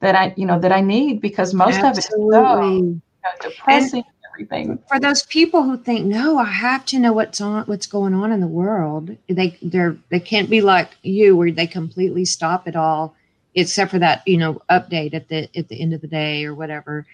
that 0.00 0.14
i 0.14 0.34
you 0.36 0.46
know 0.46 0.58
that 0.58 0.72
i 0.72 0.80
need 0.80 1.20
because 1.20 1.54
most 1.54 1.78
Absolutely. 1.78 2.36
of 2.36 2.42
it 2.44 2.58
is 2.58 2.64
oh, 2.72 3.00
so 3.00 3.00
know, 3.24 3.50
depressing 3.50 4.04
and 4.04 4.24
everything. 4.32 4.78
For 4.88 5.00
those 5.00 5.24
people 5.24 5.62
who 5.62 5.76
think, 5.76 6.06
no, 6.06 6.38
I 6.38 6.44
have 6.44 6.84
to 6.86 6.98
know 6.98 7.12
what's 7.12 7.40
on 7.40 7.64
what's 7.64 7.86
going 7.86 8.14
on 8.14 8.32
in 8.32 8.40
the 8.40 8.46
world, 8.46 9.16
they 9.28 9.58
they're 9.62 9.96
they 10.10 10.20
can't 10.20 10.50
be 10.50 10.60
like 10.60 10.90
you 11.02 11.36
where 11.36 11.50
they 11.50 11.66
completely 11.66 12.24
stop 12.24 12.68
it 12.68 12.76
all, 12.76 13.14
except 13.54 13.90
for 13.90 13.98
that, 13.98 14.22
you 14.26 14.36
know, 14.36 14.60
update 14.70 15.14
at 15.14 15.28
the 15.28 15.48
at 15.56 15.68
the 15.68 15.80
end 15.80 15.94
of 15.94 16.00
the 16.00 16.08
day 16.08 16.44
or 16.44 16.54
whatever. 16.54 17.06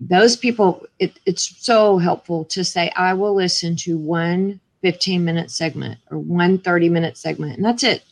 Those 0.00 0.36
people, 0.36 0.86
it, 0.98 1.18
it's 1.26 1.64
so 1.64 1.98
helpful 1.98 2.44
to 2.46 2.64
say, 2.64 2.90
I 2.96 3.14
will 3.14 3.34
listen 3.34 3.76
to 3.76 3.98
one 3.98 4.60
15 4.82 5.24
minute 5.24 5.50
segment 5.50 5.98
or 6.10 6.18
one 6.18 6.58
30 6.58 6.88
minute 6.88 7.16
segment, 7.16 7.56
and 7.56 7.64
that's 7.64 7.82
it. 7.82 8.04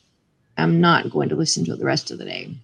I'm 0.57 0.81
not 0.81 1.11
going 1.11 1.29
to 1.31 1.37
listen 1.37 1.65
to 1.67 1.77
the 1.77 1.85
rest 1.85 2.11
of 2.11 2.19
the 2.19 2.25
day. 2.25 2.55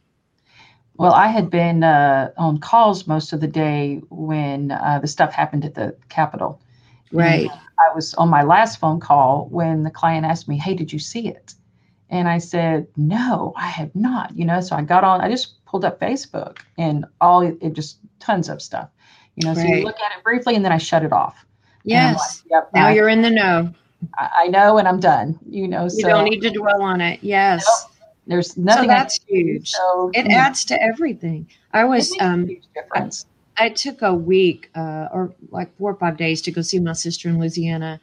Well, 0.96 1.12
I 1.12 1.28
had 1.28 1.48
been 1.48 1.82
uh, 1.82 2.30
on 2.36 2.58
calls 2.58 3.06
most 3.06 3.32
of 3.32 3.40
the 3.40 3.46
day 3.46 4.02
when 4.10 4.72
uh, 4.72 4.98
the 5.00 5.08
stuff 5.08 5.32
happened 5.32 5.64
at 5.64 5.74
the 5.74 5.96
Capitol. 6.10 6.60
Right. 7.10 7.50
And 7.50 7.50
I 7.50 7.94
was 7.94 8.14
on 8.14 8.28
my 8.28 8.42
last 8.42 8.78
phone 8.78 9.00
call 9.00 9.48
when 9.50 9.82
the 9.82 9.90
client 9.90 10.26
asked 10.26 10.46
me, 10.46 10.58
Hey, 10.58 10.74
did 10.74 10.92
you 10.92 10.98
see 10.98 11.28
it? 11.28 11.54
And 12.10 12.28
I 12.28 12.38
said, 12.38 12.86
No, 12.96 13.54
I 13.56 13.68
have 13.68 13.94
not. 13.94 14.36
You 14.36 14.44
know, 14.44 14.60
so 14.60 14.76
I 14.76 14.82
got 14.82 15.04
on, 15.04 15.20
I 15.20 15.30
just 15.30 15.64
pulled 15.64 15.84
up 15.84 16.00
Facebook 16.00 16.58
and 16.76 17.06
all 17.20 17.40
it 17.42 17.72
just 17.72 17.98
tons 18.20 18.48
of 18.48 18.62
stuff. 18.62 18.88
You 19.36 19.48
know, 19.48 19.54
right. 19.54 19.68
so 19.68 19.74
you 19.74 19.84
look 19.84 20.00
at 20.00 20.16
it 20.16 20.22
briefly 20.22 20.54
and 20.54 20.64
then 20.64 20.72
I 20.72 20.78
shut 20.78 21.04
it 21.04 21.12
off. 21.12 21.44
Yes. 21.84 22.42
Like, 22.44 22.50
yep, 22.50 22.70
now 22.74 22.88
I, 22.88 22.92
you're 22.92 23.08
in 23.08 23.22
the 23.22 23.30
know. 23.30 23.72
I, 24.18 24.30
I, 24.36 24.46
know 24.48 24.78
and 24.78 24.86
I'm 24.86 25.00
done. 25.00 25.38
You 25.48 25.66
know, 25.68 25.88
so 25.88 25.96
you 25.98 26.04
don't 26.04 26.24
need 26.24 26.40
to 26.42 26.50
dwell 26.50 26.82
on 26.82 27.00
it. 27.00 27.20
Yes. 27.22 27.64
Nope 27.66 27.90
there's 28.30 28.56
nothing. 28.56 28.84
So 28.84 28.88
that's 28.88 29.18
huge. 29.26 29.70
So, 29.70 30.10
it 30.14 30.30
yeah. 30.30 30.46
adds 30.46 30.64
to 30.66 30.80
everything. 30.80 31.48
I 31.72 31.84
was 31.84 32.16
um, 32.20 32.48
difference. 32.74 33.26
I, 33.56 33.66
I, 33.66 33.68
took 33.70 34.02
a 34.02 34.14
week 34.14 34.70
uh, 34.74 35.08
or 35.12 35.34
like 35.50 35.76
four 35.76 35.90
or 35.90 35.96
five 35.96 36.16
days 36.16 36.40
to 36.42 36.52
go 36.52 36.62
see 36.62 36.78
my 36.78 36.92
sister 36.92 37.28
in 37.28 37.40
Louisiana, 37.40 38.00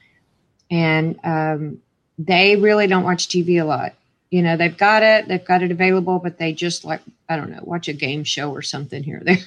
and 0.70 1.18
um, 1.24 1.82
they 2.18 2.58
really 2.58 2.88
don't 2.88 3.04
watch 3.04 3.30
TV 3.30 3.62
a 3.62 3.66
lot. 3.66 3.94
You 4.30 4.42
know, 4.42 4.58
they've 4.58 4.78
got 4.78 5.02
it, 5.02 5.30
they've 5.30 5.44
got 5.44 5.64
it 5.64 5.72
available, 5.72 6.20
but 6.20 6.38
they 6.38 6.52
just 6.52 6.84
like 6.84 7.02
I 7.30 7.38
don't 7.38 7.50
know, 7.50 7.62
watch 7.64 7.88
a 7.88 7.94
game 7.94 8.26
show 8.26 8.52
or 8.52 8.62
something 8.62 9.04
here 9.04 9.22
or 9.22 9.24
there. 9.24 9.38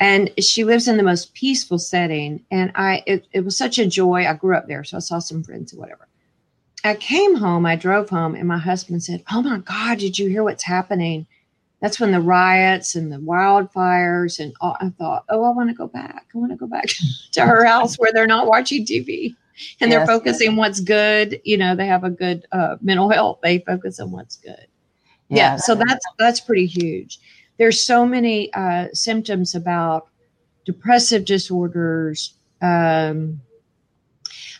And 0.00 0.30
she 0.38 0.64
lives 0.64 0.88
in 0.88 0.96
the 0.96 1.02
most 1.02 1.34
peaceful 1.34 1.78
setting, 1.78 2.44
and 2.50 2.72
I 2.74 3.02
it, 3.06 3.26
it 3.32 3.44
was 3.44 3.56
such 3.56 3.78
a 3.78 3.86
joy. 3.86 4.26
I 4.26 4.34
grew 4.34 4.56
up 4.56 4.68
there, 4.68 4.84
so 4.84 4.96
I 4.96 5.00
saw 5.00 5.18
some 5.18 5.42
friends 5.42 5.74
or 5.74 5.78
whatever 5.78 6.08
I 6.84 6.94
came 6.94 7.36
home, 7.36 7.66
I 7.66 7.76
drove 7.76 8.08
home, 8.08 8.34
and 8.34 8.48
my 8.48 8.58
husband 8.58 9.02
said, 9.02 9.22
Oh 9.30 9.42
my 9.42 9.58
God, 9.58 9.98
did 9.98 10.18
you 10.18 10.28
hear 10.28 10.42
what's 10.42 10.62
happening? 10.62 11.26
That's 11.80 12.00
when 12.00 12.12
the 12.12 12.20
riots 12.20 12.94
and 12.94 13.12
the 13.12 13.18
wildfires, 13.18 14.38
and 14.38 14.54
all, 14.60 14.76
I 14.80 14.90
thought, 14.90 15.24
Oh, 15.28 15.44
I 15.44 15.50
want 15.50 15.68
to 15.68 15.74
go 15.74 15.86
back. 15.86 16.26
I 16.34 16.38
want 16.38 16.52
to 16.52 16.56
go 16.56 16.66
back 16.66 16.86
to 17.32 17.42
her 17.42 17.64
house 17.64 17.96
where 17.96 18.12
they're 18.12 18.26
not 18.26 18.46
watching 18.46 18.84
TV 18.86 19.34
and 19.80 19.90
yes, 19.90 20.06
they're 20.06 20.06
focusing 20.06 20.56
what's 20.56 20.80
good. 20.80 21.40
You 21.44 21.58
know, 21.58 21.76
they 21.76 21.86
have 21.86 22.04
a 22.04 22.10
good 22.10 22.46
uh, 22.52 22.76
mental 22.80 23.10
health, 23.10 23.40
they 23.42 23.58
focus 23.58 24.00
on 24.00 24.10
what's 24.10 24.36
good. 24.36 24.66
Yeah, 25.28 25.36
yeah 25.36 25.56
so 25.56 25.74
that's 25.74 26.04
that's 26.18 26.40
pretty 26.40 26.66
huge. 26.66 27.20
There's 27.60 27.80
so 27.80 28.06
many 28.06 28.52
uh, 28.54 28.88
symptoms 28.94 29.54
about 29.54 30.08
depressive 30.64 31.24
disorders, 31.26 32.34
um, 32.62 33.40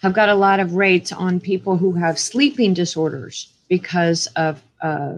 I've 0.03 0.13
got 0.15 0.29
a 0.29 0.35
lot 0.35 0.61
of 0.61 0.75
rates 0.75 1.11
on 1.11 1.41
people 1.41 1.77
who 1.77 1.93
have 1.93 2.19
sleeping 2.19 2.75
disorders 2.75 3.53
because 3.69 4.27
of 4.37 4.63
uh, 4.83 5.15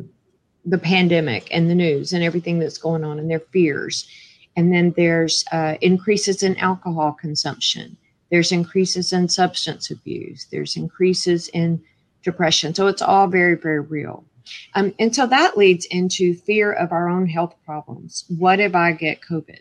the 0.65 0.79
pandemic 0.79 1.49
and 1.51 1.69
the 1.69 1.75
news 1.75 2.13
and 2.13 2.23
everything 2.23 2.59
that's 2.59 2.79
going 2.79 3.05
on 3.05 3.19
and 3.19 3.31
their 3.31 3.41
fears. 3.41 4.09
And 4.57 4.73
then 4.73 4.93
there's 4.97 5.45
uh, 5.53 5.77
increases 5.81 6.43
in 6.43 6.57
alcohol 6.59 7.13
consumption. 7.13 7.97
There's 8.31 8.53
increases 8.53 9.13
in 9.13 9.29
substance 9.29 9.91
abuse. 9.91 10.47
There's 10.51 10.77
increases 10.77 11.49
in 11.49 11.83
depression. 12.23 12.75
So 12.75 12.87
it's 12.87 13.03
all 13.03 13.29
very, 13.29 13.57
very 13.57 13.81
real. 13.81 14.25
Um, 14.75 14.95
and 14.99 15.15
so 15.15 15.27
that 15.27 15.57
leads 15.57 15.85
into 15.87 16.35
fear 16.35 16.73
of 16.73 16.93
our 16.93 17.09
own 17.09 17.27
health 17.27 17.55
problems. 17.65 18.25
What 18.39 18.61
if 18.61 18.75
I 18.75 18.93
get 18.93 19.21
COVID? 19.21 19.61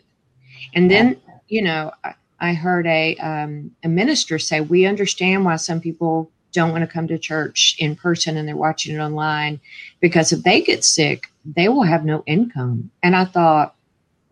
And 0.74 0.90
then, 0.90 1.20
you 1.48 1.62
know, 1.62 1.92
I 2.40 2.54
heard 2.54 2.86
a 2.86 3.16
um, 3.16 3.70
a 3.84 3.88
minister 3.88 4.38
say, 4.38 4.60
"We 4.60 4.86
understand 4.86 5.44
why 5.44 5.56
some 5.56 5.80
people 5.80 6.30
don't 6.52 6.70
want 6.70 6.82
to 6.82 6.92
come 6.92 7.08
to 7.08 7.18
church 7.18 7.76
in 7.78 7.96
person 7.96 8.36
and 8.36 8.46
they're 8.46 8.56
watching 8.56 8.94
it 8.94 8.98
online 8.98 9.60
because 10.00 10.32
if 10.32 10.42
they 10.42 10.60
get 10.60 10.84
sick, 10.84 11.28
they 11.44 11.68
will 11.68 11.82
have 11.82 12.04
no 12.04 12.22
income." 12.26 12.90
And 13.02 13.16
I 13.16 13.24
thought, 13.24 13.74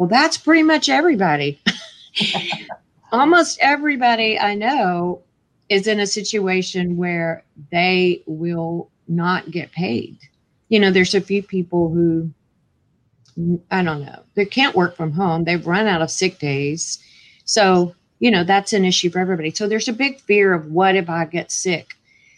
well, 0.01 0.09
that's 0.09 0.39
pretty 0.39 0.63
much 0.63 0.89
everybody. 0.89 1.61
Almost 3.13 3.59
everybody 3.61 4.39
I 4.39 4.55
know 4.55 5.21
is 5.69 5.87
in 5.87 6.01
a 6.01 6.07
situation 6.07 6.97
where 6.97 7.45
they 7.71 8.23
will 8.27 8.89
not 9.09 9.51
get 9.51 9.73
paid. 9.73 10.17
You 10.71 10.81
know, 10.81 10.91
there's 10.91 11.15
a 11.15 11.21
few 11.21 11.43
people 11.43 11.91
who 11.91 12.31
I 13.71 13.83
don't 13.83 14.05
know, 14.05 14.23
they 14.35 14.47
can't 14.47 14.75
work 14.75 14.97
from 14.97 15.13
home. 15.13 15.45
They've 15.45 15.67
run 15.67 15.87
out 15.87 16.03
of 16.03 16.11
sick 16.11 16.39
days. 16.39 16.99
So 17.45 17.95
you 18.21 18.31
know, 18.31 18.45
that's 18.45 18.73
an 18.75 18.85
issue 18.85 19.11
for 19.11 19.19
everybody. 19.19 19.51
So 19.51 19.67
there's 19.67 19.89
a 19.89 19.95
big 19.95 20.21
fear 20.21 20.53
of 20.53 20.67
what 20.67 20.95
if 20.95 21.09
I 21.09 21.25
get 21.25 21.51
sick? 21.51 21.95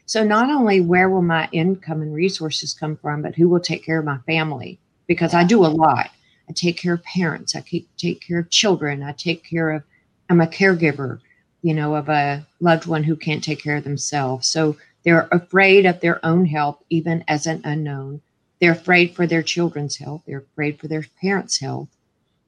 So 0.06 0.24
not 0.24 0.48
only 0.48 0.80
where 0.80 1.10
will 1.10 1.22
my 1.22 1.48
income 1.52 2.00
and 2.02 2.14
resources 2.14 2.72
come 2.72 2.96
from, 2.96 3.22
but 3.22 3.34
who 3.34 3.48
will 3.48 3.60
take 3.60 3.84
care 3.84 3.98
of 3.98 4.04
my 4.04 4.18
family? 4.18 4.78
Because 5.08 5.34
I 5.34 5.44
do 5.44 5.64
a 5.64 5.66
lot. 5.66 6.10
I 6.48 6.52
take 6.52 6.76
care 6.76 6.94
of 6.94 7.02
parents. 7.02 7.56
I 7.56 7.64
take 7.96 8.20
care 8.26 8.38
of 8.38 8.50
children. 8.50 9.02
I 9.02 9.12
take 9.12 9.44
care 9.44 9.70
of, 9.70 9.82
I'm 10.30 10.40
a 10.40 10.46
caregiver, 10.46 11.18
you 11.62 11.74
know, 11.74 11.96
of 11.96 12.08
a 12.08 12.46
loved 12.60 12.86
one 12.86 13.02
who 13.02 13.16
can't 13.16 13.42
take 13.42 13.62
care 13.62 13.76
of 13.76 13.84
themselves. 13.84 14.48
So 14.48 14.76
they're 15.04 15.28
afraid 15.32 15.86
of 15.86 16.00
their 16.00 16.24
own 16.24 16.46
health, 16.46 16.82
even 16.90 17.24
as 17.28 17.46
an 17.46 17.60
unknown. 17.64 18.20
They're 18.60 18.72
afraid 18.72 19.14
for 19.14 19.26
their 19.26 19.42
children's 19.42 19.96
health. 19.96 20.22
They're 20.26 20.44
afraid 20.52 20.78
for 20.78 20.88
their 20.88 21.04
parents' 21.20 21.58
health. 21.58 21.88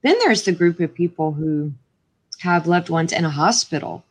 Then 0.01 0.17
there's 0.19 0.43
the 0.43 0.51
group 0.51 0.79
of 0.79 0.93
people 0.93 1.33
who 1.33 1.73
have 2.39 2.67
loved 2.67 2.89
ones 2.89 3.11
in 3.11 3.25
a 3.25 3.29
hospital 3.29 4.05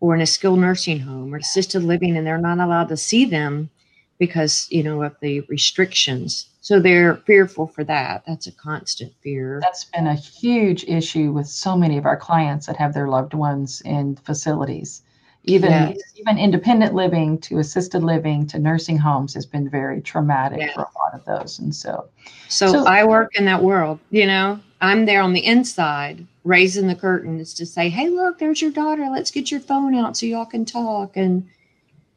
or 0.00 0.14
in 0.14 0.20
a 0.20 0.26
skilled 0.26 0.58
nursing 0.58 1.00
home 1.00 1.34
or 1.34 1.38
assisted 1.38 1.82
living 1.82 2.16
and 2.16 2.26
they're 2.26 2.38
not 2.38 2.58
allowed 2.58 2.88
to 2.88 2.96
see 2.96 3.24
them 3.24 3.70
because 4.18 4.66
you 4.70 4.82
know 4.82 5.02
of 5.02 5.16
the 5.20 5.40
restrictions 5.42 6.46
so 6.60 6.78
they're 6.78 7.16
fearful 7.16 7.66
for 7.66 7.82
that 7.82 8.22
that's 8.26 8.46
a 8.46 8.52
constant 8.52 9.12
fear 9.22 9.58
that's 9.62 9.84
been 9.86 10.06
a 10.06 10.14
huge 10.14 10.84
issue 10.84 11.32
with 11.32 11.46
so 11.46 11.76
many 11.76 11.96
of 11.96 12.06
our 12.06 12.16
clients 12.16 12.66
that 12.66 12.76
have 12.76 12.94
their 12.94 13.08
loved 13.08 13.34
ones 13.34 13.80
in 13.84 14.16
facilities 14.16 15.02
even 15.44 15.70
yes. 15.70 15.98
even 16.16 16.38
independent 16.38 16.94
living 16.94 17.38
to 17.38 17.58
assisted 17.58 18.02
living 18.02 18.46
to 18.46 18.58
nursing 18.58 18.96
homes 18.96 19.34
has 19.34 19.44
been 19.44 19.68
very 19.68 20.00
traumatic 20.00 20.60
yes. 20.60 20.74
for 20.74 20.82
a 20.82 20.98
lot 20.98 21.14
of 21.14 21.24
those 21.24 21.58
and 21.58 21.74
so, 21.74 22.08
so 22.48 22.70
so 22.70 22.86
i 22.86 23.04
work 23.04 23.34
in 23.36 23.44
that 23.44 23.62
world 23.62 23.98
you 24.10 24.26
know 24.26 24.58
i'm 24.80 25.04
there 25.04 25.20
on 25.20 25.32
the 25.32 25.44
inside 25.44 26.24
raising 26.44 26.86
the 26.86 26.94
curtains 26.94 27.54
to 27.54 27.66
say, 27.66 27.88
"Hey, 27.88 28.08
look, 28.08 28.38
there's 28.38 28.60
your 28.60 28.70
daughter. 28.70 29.08
Let's 29.10 29.30
get 29.30 29.50
your 29.50 29.60
phone 29.60 29.94
out 29.94 30.16
so 30.16 30.26
y'all 30.26 30.46
can 30.46 30.64
talk." 30.64 31.16
And 31.16 31.48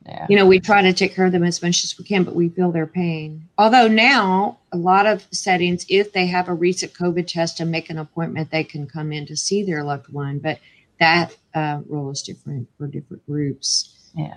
yeah. 0.05 0.25
you 0.29 0.36
know, 0.36 0.46
we 0.46 0.60
try 0.60 0.82
to 0.82 0.94
take 0.94 1.15
care 1.15 1.25
of 1.25 1.32
them 1.32 1.44
as 1.44 1.62
much 1.62 1.84
as 1.84 1.98
we 1.98 2.05
can, 2.05 2.24
but 2.24 2.36
we 2.36 2.50
feel 2.50 2.72
their 2.72 2.88
pain. 2.88 3.48
Although 3.58 3.88
now, 3.88 4.58
a 4.72 4.77
lot 4.77 5.05
of 5.05 5.27
settings, 5.32 5.86
if 5.89 6.13
they 6.13 6.27
have 6.27 6.48
a 6.48 6.53
recent 6.53 6.94
COVID 6.94 7.27
test 7.27 7.60
and 7.60 7.72
make 7.72 7.89
an 7.89 7.98
appointment, 7.98 8.51
they 8.51 8.63
can 8.63 8.88
come 8.88 9.12
in 9.12 9.25
to 9.27 9.38
see 9.38 9.63
their 9.63 9.84
loved 9.84 10.12
one. 10.12 10.39
But 10.39 10.60
that 11.00 11.36
uh, 11.56 11.80
rule 11.88 12.12
is 12.12 12.22
different 12.22 12.68
for 12.78 12.88
different 12.88 13.26
groups. 13.26 14.12
Yeah. 14.14 14.36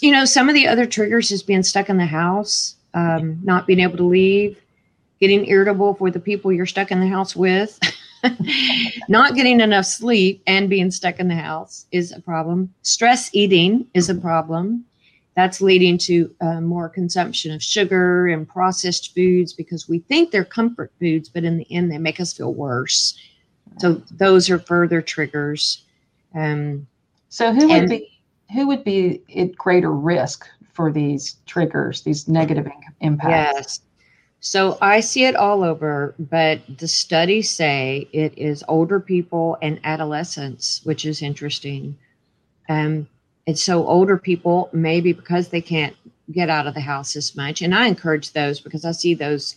You 0.00 0.12
know, 0.12 0.24
some 0.24 0.48
of 0.48 0.54
the 0.54 0.66
other 0.66 0.86
triggers 0.86 1.30
is 1.30 1.42
being 1.42 1.62
stuck 1.62 1.88
in 1.88 1.96
the 1.96 2.06
house, 2.06 2.76
um, 2.94 3.40
not 3.42 3.66
being 3.66 3.80
able 3.80 3.96
to 3.98 4.04
leave, 4.04 4.60
getting 5.20 5.46
irritable 5.46 5.94
for 5.94 6.10
the 6.10 6.18
people 6.18 6.52
you're 6.52 6.66
stuck 6.66 6.90
in 6.90 7.00
the 7.00 7.08
house 7.08 7.36
with. 7.36 7.78
Not 9.08 9.34
getting 9.34 9.60
enough 9.60 9.86
sleep 9.86 10.42
and 10.46 10.70
being 10.70 10.90
stuck 10.90 11.18
in 11.18 11.28
the 11.28 11.34
house 11.34 11.86
is 11.90 12.12
a 12.12 12.20
problem. 12.20 12.72
Stress 12.82 13.30
eating 13.32 13.86
is 13.94 14.08
a 14.08 14.14
problem. 14.14 14.84
That's 15.34 15.60
leading 15.60 15.98
to 15.98 16.34
uh, 16.40 16.60
more 16.60 16.88
consumption 16.88 17.52
of 17.52 17.62
sugar 17.62 18.28
and 18.28 18.48
processed 18.48 19.14
foods 19.14 19.52
because 19.52 19.88
we 19.88 20.00
think 20.00 20.30
they're 20.30 20.44
comfort 20.44 20.92
foods, 21.00 21.28
but 21.28 21.44
in 21.44 21.56
the 21.56 21.66
end, 21.70 21.90
they 21.90 21.98
make 21.98 22.20
us 22.20 22.32
feel 22.32 22.52
worse. 22.52 23.18
So 23.78 24.02
those 24.10 24.50
are 24.50 24.58
further 24.58 25.00
triggers. 25.00 25.82
Um, 26.34 26.86
so 27.28 27.52
who 27.52 27.68
would 27.68 27.88
be 27.88 28.20
who 28.52 28.66
would 28.66 28.84
be 28.84 29.22
at 29.36 29.56
greater 29.56 29.92
risk 29.92 30.46
for 30.72 30.92
these 30.92 31.36
triggers, 31.46 32.02
these 32.02 32.28
negative 32.28 32.68
impacts? 33.00 33.30
Yes. 33.30 33.80
So 34.40 34.76
I 34.80 35.00
see 35.00 35.24
it 35.24 35.36
all 35.36 35.62
over, 35.62 36.16
but 36.18 36.60
the 36.78 36.88
studies 36.88 37.48
say 37.48 38.08
it 38.12 38.36
is 38.36 38.64
older 38.66 38.98
people 38.98 39.56
and 39.62 39.78
adolescents, 39.84 40.80
which 40.84 41.04
is 41.04 41.22
interesting. 41.22 41.96
Um, 42.68 43.06
and 43.46 43.56
so 43.56 43.86
older 43.86 44.18
people, 44.18 44.68
maybe 44.72 45.12
because 45.12 45.48
they 45.48 45.60
can't 45.60 45.96
get 46.32 46.50
out 46.50 46.66
of 46.66 46.74
the 46.74 46.80
house 46.80 47.14
as 47.14 47.36
much, 47.36 47.62
and 47.62 47.74
I 47.74 47.86
encourage 47.86 48.32
those 48.32 48.58
because 48.60 48.84
I 48.84 48.92
see 48.92 49.14
those, 49.14 49.54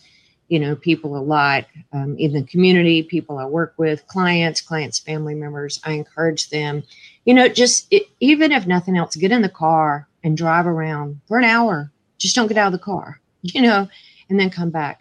you 0.48 0.58
know, 0.60 0.76
people 0.76 1.16
a 1.16 1.18
lot 1.18 1.66
um, 1.92 2.16
in 2.18 2.32
the 2.32 2.42
community, 2.42 3.02
people 3.02 3.38
I 3.38 3.46
work 3.46 3.74
with, 3.76 4.06
clients, 4.06 4.60
clients' 4.60 4.98
family 4.98 5.34
members. 5.34 5.80
I 5.84 5.92
encourage 5.92 6.50
them, 6.50 6.82
you 7.24 7.34
know, 7.34 7.48
just 7.48 7.86
it, 7.90 8.04
even 8.20 8.52
if 8.52 8.66
nothing 8.66 8.96
else, 8.96 9.16
get 9.16 9.32
in 9.32 9.42
the 9.42 9.48
car 9.48 10.08
and 10.22 10.36
drive 10.36 10.66
around 10.66 11.20
for 11.26 11.38
an 11.38 11.44
hour. 11.44 11.90
Just 12.18 12.34
don't 12.34 12.46
get 12.46 12.56
out 12.56 12.68
of 12.68 12.72
the 12.72 12.78
car, 12.78 13.20
you 13.42 13.62
know 13.62 13.88
and 14.28 14.38
then 14.38 14.50
come 14.50 14.70
back. 14.70 15.00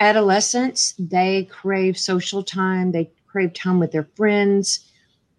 Adolescents, 0.00 0.94
they 0.98 1.44
crave 1.50 1.98
social 1.98 2.42
time, 2.42 2.92
they 2.92 3.10
crave 3.26 3.52
time 3.52 3.78
with 3.78 3.92
their 3.92 4.08
friends. 4.16 4.86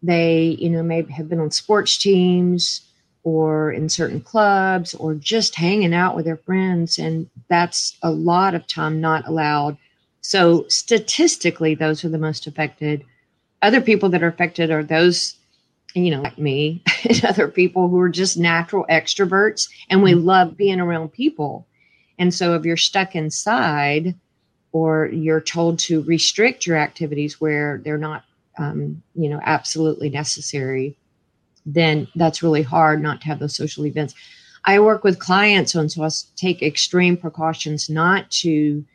They, 0.03 0.57
you 0.59 0.69
know, 0.69 0.83
maybe 0.83 1.13
have 1.13 1.29
been 1.29 1.39
on 1.39 1.51
sports 1.51 1.97
teams 1.97 2.90
or 3.23 3.71
in 3.71 3.89
certain 3.89 4.21
clubs 4.21 4.93
or 4.95 5.13
just 5.13 5.55
hanging 5.55 5.93
out 5.93 6.15
with 6.15 6.25
their 6.25 6.37
friends. 6.37 6.97
And 6.97 7.29
that's 7.49 7.97
a 8.01 8.11
lot 8.11 8.55
of 8.55 8.67
time 8.67 8.99
not 8.99 9.27
allowed. 9.27 9.77
So, 10.21 10.65
statistically, 10.67 11.75
those 11.75 12.03
are 12.03 12.09
the 12.09 12.17
most 12.17 12.47
affected. 12.47 13.03
Other 13.61 13.81
people 13.81 14.09
that 14.09 14.23
are 14.23 14.27
affected 14.27 14.71
are 14.71 14.83
those, 14.83 15.35
you 15.93 16.11
know, 16.11 16.21
like 16.21 16.37
me 16.37 16.83
and 17.09 17.25
other 17.25 17.47
people 17.47 17.89
who 17.89 17.99
are 17.99 18.09
just 18.09 18.37
natural 18.37 18.85
extroverts 18.89 19.69
and 19.89 20.01
we 20.01 20.13
mm-hmm. 20.13 20.25
love 20.25 20.57
being 20.57 20.79
around 20.79 21.09
people. 21.09 21.67
And 22.17 22.33
so 22.33 22.53
if 22.55 22.65
you're 22.65 22.77
stuck 22.77 23.15
inside 23.15 24.15
or 24.71 25.07
you're 25.07 25.41
told 25.41 25.79
to 25.79 26.03
restrict 26.03 26.65
your 26.65 26.77
activities 26.77 27.41
where 27.41 27.81
they're 27.83 27.97
not, 27.97 28.23
um, 28.57 29.01
you 29.15 29.29
know, 29.29 29.39
absolutely 29.43 30.09
necessary, 30.09 30.95
then 31.65 32.07
that's 32.15 32.43
really 32.43 32.63
hard 32.63 33.01
not 33.01 33.21
to 33.21 33.27
have 33.27 33.39
those 33.39 33.55
social 33.55 33.85
events. 33.85 34.13
I 34.65 34.79
work 34.79 35.03
with 35.03 35.19
clients, 35.19 35.73
and 35.75 35.91
so 35.91 36.03
I 36.03 36.09
take 36.35 36.61
extreme 36.61 37.17
precautions 37.17 37.89
not 37.89 38.29
to, 38.31 38.85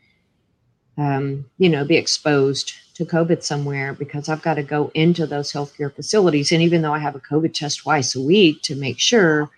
um, 0.97 1.45
you 1.57 1.69
know, 1.69 1.83
be 1.83 1.97
exposed 1.97 2.73
to 2.95 3.05
COVID 3.05 3.43
somewhere 3.43 3.93
because 3.93 4.29
I've 4.29 4.41
got 4.41 4.55
to 4.55 4.63
go 4.63 4.91
into 4.93 5.27
those 5.27 5.51
healthcare 5.51 5.93
facilities. 5.93 6.51
And 6.51 6.61
even 6.61 6.81
though 6.81 6.93
I 6.93 6.99
have 6.99 7.15
a 7.15 7.19
COVID 7.19 7.53
test 7.53 7.79
twice 7.79 8.15
a 8.15 8.21
week 8.21 8.61
to 8.63 8.75
make 8.75 8.99
sure 8.99 9.51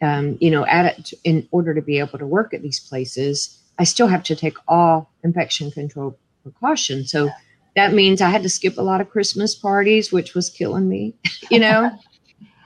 um, 0.00 0.38
you 0.40 0.50
know, 0.50 0.64
at 0.66 0.98
it, 0.98 1.12
in 1.24 1.48
order 1.50 1.74
to 1.74 1.82
be 1.82 1.98
able 1.98 2.18
to 2.18 2.26
work 2.26 2.54
at 2.54 2.62
these 2.62 2.80
places, 2.80 3.58
I 3.78 3.84
still 3.84 4.06
have 4.06 4.22
to 4.24 4.36
take 4.36 4.56
all 4.66 5.10
infection 5.24 5.70
control 5.70 6.18
precautions. 6.42 7.10
So 7.10 7.30
that 7.76 7.92
means 7.92 8.20
I 8.20 8.30
had 8.30 8.42
to 8.42 8.48
skip 8.48 8.78
a 8.78 8.82
lot 8.82 9.00
of 9.00 9.10
Christmas 9.10 9.54
parties, 9.54 10.12
which 10.12 10.34
was 10.34 10.50
killing 10.50 10.88
me, 10.88 11.14
you 11.50 11.58
know. 11.58 11.90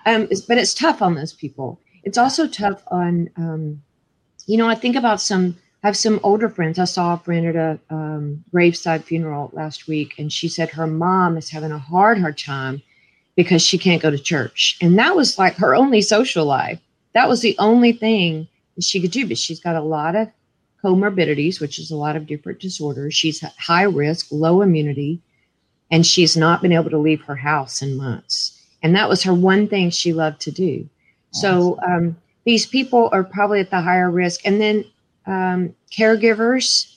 um, 0.07 0.29
it's, 0.31 0.41
but 0.41 0.59
it's 0.59 0.75
tough 0.75 1.03
on 1.03 1.15
those 1.15 1.33
people. 1.33 1.81
It's 2.05 2.19
also 2.19 2.47
tough 2.47 2.83
on, 2.89 3.31
um, 3.37 3.83
you 4.47 4.57
know, 4.57 4.69
I 4.69 4.75
think 4.75 4.97
about 4.97 5.21
some. 5.21 5.57
I 5.85 5.89
have 5.89 5.97
some 5.97 6.21
older 6.23 6.49
friends. 6.49 6.79
I 6.79 6.85
saw 6.85 7.15
a 7.15 7.19
friend 7.19 7.45
at 7.45 7.57
a 7.57 7.81
um, 7.91 8.45
graveside 8.53 9.05
funeral 9.05 9.51
last 9.53 9.89
week, 9.89 10.15
and 10.17 10.33
she 10.33 10.49
said 10.49 10.71
her 10.71 10.87
mom 10.87 11.37
is 11.37 11.51
having 11.51 11.73
a 11.73 11.79
hard, 11.79 12.21
hard 12.21 12.39
time 12.39 12.81
because 13.35 13.63
she 13.63 13.79
can't 13.79 14.01
go 14.01 14.11
to 14.11 14.19
church, 14.19 14.79
and 14.81 14.97
that 14.99 15.17
was 15.17 15.39
like 15.39 15.57
her 15.57 15.75
only 15.75 16.01
social 16.01 16.45
life 16.45 16.79
that 17.15 17.29
was 17.29 17.41
the 17.41 17.57
only 17.59 17.93
thing 17.93 18.49
she 18.81 19.01
could 19.01 19.11
do. 19.11 19.27
But 19.27 19.39
she's 19.39 19.61
got 19.61 19.77
a 19.77 19.83
lot 19.83 20.17
of 20.17 20.29
comorbidities, 20.83 21.61
which 21.61 21.79
is 21.79 21.91
a 21.91 21.97
lot 21.97 22.17
of 22.17 22.27
different 22.27 22.61
disorders. 22.61 23.15
She's 23.15 23.41
high 23.59 23.83
risk, 23.83 24.27
low 24.31 24.63
immunity, 24.63 25.21
and 25.91 26.07
she's 26.07 26.37
not 26.37 26.63
been 26.63 26.73
able 26.73 26.91
to 26.91 26.99
leave 26.99 27.23
her 27.23 27.37
house 27.37 27.83
in 27.83 27.97
months. 27.97 28.59
And 28.83 28.95
that 28.97 29.09
was 29.09 29.23
her 29.23 29.35
one 29.35 29.69
thing 29.69 29.91
she 29.91 30.13
loved 30.13 30.41
to 30.43 30.51
do. 30.51 30.89
So 31.31 31.79
um, 31.87 32.17
these 32.45 32.67
people 32.67 33.09
are 33.13 33.25
probably 33.25 33.61
at 33.61 33.71
the 33.71 33.81
higher 33.81 34.11
risk. 34.11 34.41
And 34.45 34.61
then 34.61 34.85
um, 35.27 35.75
caregivers 35.91 36.95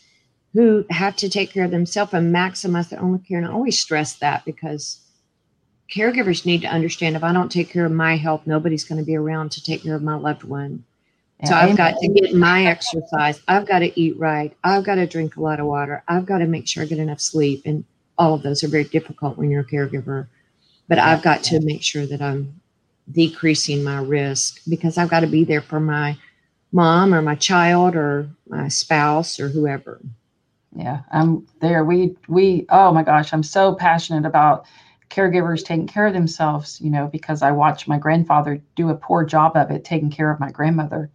who 0.54 0.86
have 0.90 1.16
to 1.18 1.30
take 1.30 1.52
care 1.52 1.66
of 1.66 1.72
themselves 1.72 2.14
and 2.14 2.34
maximize 2.34 2.90
their 2.90 3.02
own 3.02 3.20
care. 3.20 3.38
And 3.38 3.48
I 3.48 3.52
always 3.52 3.80
stress 3.80 4.16
that 4.16 4.44
because 4.46 5.00
caregivers 5.94 6.46
need 6.46 6.62
to 6.62 6.68
understand 6.68 7.16
if 7.16 7.24
I 7.24 7.34
don't 7.34 7.52
take 7.52 7.70
care 7.70 7.86
of 7.86 7.92
my 7.92 8.18
health, 8.18 8.42
nobody's 8.46 8.86
going 8.86 9.00
to 9.00 9.06
be 9.06 9.16
around 9.16 9.52
to 9.52 9.64
take 9.64 9.84
care 9.84 9.96
of 9.96 10.04
my 10.04 10.16
loved 10.16 10.44
one. 10.44 10.84
So 11.44 11.54
I've 11.54 11.76
got 11.76 11.98
to 12.00 12.08
get 12.08 12.34
my 12.34 12.66
exercise. 12.66 13.42
I've 13.48 13.68
got 13.68 13.80
to 13.80 14.00
eat 14.00 14.18
right. 14.18 14.56
I've 14.64 14.86
got 14.86 14.96
to 14.96 15.06
drink 15.06 15.36
a 15.36 15.42
lot 15.42 15.60
of 15.60 15.66
water. 15.66 16.02
I've 16.08 16.26
got 16.26 16.38
to 16.38 16.48
make 16.48 16.68
sure 16.68 16.82
I 16.82 16.86
get 16.86 16.98
enough 16.98 17.20
sleep. 17.20 17.64
And 17.66 17.84
all 18.18 18.34
of 18.34 18.42
those 18.42 18.64
are 18.64 18.70
very 18.70 18.86
difficult 18.86 19.38
when 19.38 19.52
you're 19.52 19.62
a 19.62 19.66
caregiver. 19.66 20.28
But 20.88 21.00
I've 21.00 21.24
got 21.24 21.44
to 21.46 21.60
make 21.62 21.82
sure 21.82 22.06
that 22.06 22.22
I'm 22.22 22.62
decreasing 23.12 23.84
my 23.84 24.02
risk 24.02 24.62
because 24.68 24.98
I've 24.98 25.10
got 25.10 25.22
to 25.22 25.28
be 25.28 25.44
there 25.44 25.62
for 25.62 25.80
my 25.80 26.18
mom 26.72 27.14
or 27.14 27.22
my 27.22 27.36
child 27.36 27.96
or 27.96 28.30
my 28.48 28.68
spouse 28.68 29.40
or 29.40 29.48
whoever. 29.48 30.00
Yeah, 30.76 31.02
I'm 31.12 31.48
there. 31.62 31.86
We 31.86 32.16
we 32.28 32.66
oh 32.70 32.92
my 32.92 33.04
gosh, 33.04 33.34
I'm 33.34 33.44
so 33.44 33.76
passionate 33.76 34.26
about 34.26 34.66
caregivers 35.10 35.64
taking 35.64 35.88
care 35.88 36.08
of 36.08 36.14
themselves, 36.14 36.82
you 36.82 36.90
know, 36.90 37.08
because 37.08 37.42
I 37.42 37.52
watched 37.52 37.88
my 37.88 37.98
grandfather 37.98 38.62
do 38.76 38.90
a 38.90 38.96
poor 38.96 39.24
job 39.24 39.56
of 39.56 39.72
it, 39.72 39.86
taking 39.86 40.12
care 40.12 40.30
of 40.30 40.40
my 40.40 40.52
grandmother, 40.52 41.10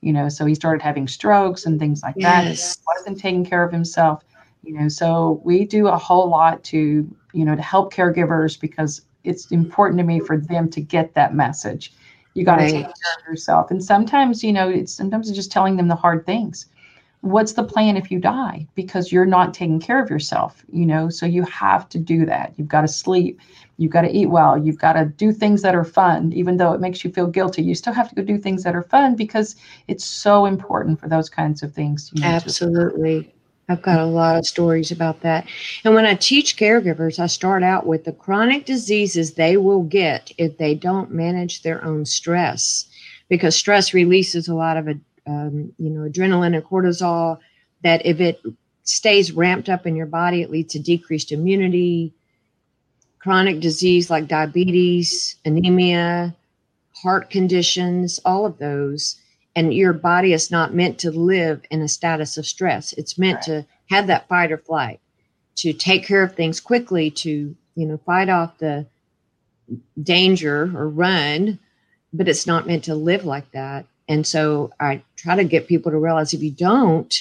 you 0.00 0.12
know, 0.12 0.28
so 0.28 0.46
he 0.46 0.54
started 0.54 0.82
having 0.82 1.06
strokes 1.06 1.66
and 1.66 1.78
things 1.78 2.02
like 2.02 2.14
yes. 2.16 2.76
that. 2.76 2.80
He 2.80 2.84
wasn't 2.98 3.20
taking 3.20 3.44
care 3.44 3.62
of 3.62 3.72
himself, 3.72 4.24
you 4.62 4.72
know, 4.72 4.88
so 4.88 5.42
we 5.44 5.64
do 5.66 5.88
a 5.88 5.98
whole 5.98 6.28
lot 6.30 6.62
to, 6.64 7.14
you 7.34 7.44
know, 7.44 7.54
to 7.54 7.62
help 7.62 7.92
caregivers 7.92 8.58
because 8.58 9.02
it's 9.24 9.50
important 9.50 9.98
to 9.98 10.04
me 10.04 10.20
for 10.20 10.38
them 10.38 10.68
to 10.70 10.80
get 10.80 11.14
that 11.14 11.34
message. 11.34 11.92
You 12.34 12.44
got 12.44 12.56
to 12.56 12.62
right. 12.62 12.72
take 12.72 12.84
care 12.84 13.14
of 13.20 13.26
yourself. 13.26 13.70
And 13.70 13.84
sometimes, 13.84 14.42
you 14.42 14.52
know, 14.52 14.68
it's 14.68 14.92
sometimes 14.92 15.28
it's 15.28 15.36
just 15.36 15.52
telling 15.52 15.76
them 15.76 15.88
the 15.88 15.94
hard 15.94 16.24
things. 16.24 16.66
What's 17.20 17.52
the 17.52 17.62
plan 17.62 17.96
if 17.96 18.10
you 18.10 18.18
die? 18.18 18.66
Because 18.74 19.12
you're 19.12 19.26
not 19.26 19.54
taking 19.54 19.78
care 19.78 20.02
of 20.02 20.10
yourself 20.10 20.64
you 20.72 20.86
know? 20.86 21.08
So 21.08 21.26
you 21.26 21.44
have 21.44 21.88
to 21.90 21.98
do 21.98 22.26
that. 22.26 22.54
You've 22.56 22.68
got 22.68 22.80
to 22.80 22.88
sleep. 22.88 23.38
You've 23.76 23.92
got 23.92 24.02
to 24.02 24.10
eat 24.10 24.26
well. 24.26 24.58
You've 24.58 24.78
got 24.78 24.94
to 24.94 25.04
do 25.04 25.32
things 25.32 25.62
that 25.62 25.74
are 25.74 25.84
fun. 25.84 26.32
Even 26.32 26.56
though 26.56 26.72
it 26.72 26.80
makes 26.80 27.04
you 27.04 27.12
feel 27.12 27.26
guilty 27.26 27.62
you 27.62 27.74
still 27.74 27.92
have 27.92 28.08
to 28.08 28.14
go 28.14 28.22
do 28.22 28.38
things 28.38 28.64
that 28.64 28.74
are 28.74 28.82
fun 28.82 29.14
because 29.14 29.56
it's 29.88 30.04
so 30.04 30.46
important 30.46 30.98
for 30.98 31.08
those 31.08 31.28
kinds 31.28 31.62
of 31.62 31.72
things 31.72 32.12
absolutely 32.22 33.32
I've 33.72 33.82
got 33.82 34.00
a 34.00 34.04
lot 34.04 34.36
of 34.36 34.46
stories 34.46 34.90
about 34.90 35.22
that. 35.22 35.48
And 35.84 35.94
when 35.94 36.04
I 36.04 36.14
teach 36.14 36.58
caregivers, 36.58 37.18
I 37.18 37.26
start 37.26 37.62
out 37.62 37.86
with 37.86 38.04
the 38.04 38.12
chronic 38.12 38.66
diseases 38.66 39.32
they 39.32 39.56
will 39.56 39.82
get 39.82 40.30
if 40.36 40.58
they 40.58 40.74
don't 40.74 41.10
manage 41.10 41.62
their 41.62 41.82
own 41.82 42.04
stress, 42.04 42.86
because 43.28 43.56
stress 43.56 43.94
releases 43.94 44.46
a 44.46 44.54
lot 44.54 44.76
of 44.76 44.88
um, 45.26 45.72
you 45.78 45.88
know, 45.88 46.08
adrenaline 46.08 46.54
and 46.54 46.64
cortisol, 46.64 47.38
that 47.82 48.04
if 48.04 48.20
it 48.20 48.42
stays 48.82 49.32
ramped 49.32 49.68
up 49.68 49.86
in 49.86 49.96
your 49.96 50.06
body, 50.06 50.42
it 50.42 50.50
leads 50.50 50.72
to 50.74 50.78
decreased 50.78 51.32
immunity, 51.32 52.12
chronic 53.20 53.60
disease 53.60 54.10
like 54.10 54.26
diabetes, 54.28 55.36
anemia, 55.44 56.34
heart 56.94 57.30
conditions, 57.30 58.20
all 58.24 58.44
of 58.44 58.58
those. 58.58 59.16
And 59.54 59.74
your 59.74 59.92
body 59.92 60.32
is 60.32 60.50
not 60.50 60.74
meant 60.74 60.98
to 61.00 61.10
live 61.10 61.62
in 61.70 61.82
a 61.82 61.88
status 61.88 62.38
of 62.38 62.46
stress. 62.46 62.92
It's 62.94 63.18
meant 63.18 63.46
right. 63.48 63.62
to 63.62 63.66
have 63.90 64.06
that 64.06 64.28
fight 64.28 64.50
or 64.50 64.58
flight, 64.58 65.00
to 65.56 65.72
take 65.72 66.06
care 66.06 66.22
of 66.22 66.34
things 66.34 66.58
quickly, 66.60 67.10
to, 67.10 67.54
you 67.74 67.86
know, 67.86 67.98
fight 68.06 68.30
off 68.30 68.56
the 68.58 68.86
danger 70.02 70.70
or 70.74 70.88
run, 70.88 71.58
but 72.12 72.28
it's 72.28 72.46
not 72.46 72.66
meant 72.66 72.84
to 72.84 72.94
live 72.94 73.24
like 73.24 73.50
that. 73.52 73.86
And 74.08 74.26
so 74.26 74.72
I 74.80 75.02
try 75.16 75.36
to 75.36 75.44
get 75.44 75.68
people 75.68 75.92
to 75.92 75.98
realize 75.98 76.34
if 76.34 76.42
you 76.42 76.50
don't 76.50 77.14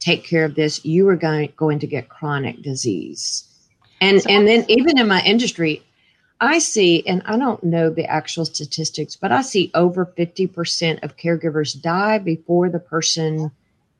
take 0.00 0.24
care 0.24 0.44
of 0.44 0.54
this, 0.54 0.84
you 0.84 1.08
are 1.08 1.16
going, 1.16 1.52
going 1.56 1.78
to 1.80 1.86
get 1.86 2.08
chronic 2.08 2.62
disease. 2.62 3.44
And 4.00 4.20
so, 4.22 4.30
and 4.30 4.48
then 4.48 4.64
even 4.68 4.98
in 4.98 5.06
my 5.06 5.22
industry, 5.22 5.82
I 6.42 6.58
see, 6.58 7.06
and 7.06 7.22
I 7.24 7.38
don't 7.38 7.62
know 7.62 7.88
the 7.88 8.04
actual 8.04 8.44
statistics, 8.44 9.14
but 9.14 9.30
I 9.30 9.42
see 9.42 9.70
over 9.74 10.04
50% 10.04 11.00
of 11.04 11.16
caregivers 11.16 11.80
die 11.80 12.18
before 12.18 12.68
the 12.68 12.80
person 12.80 13.52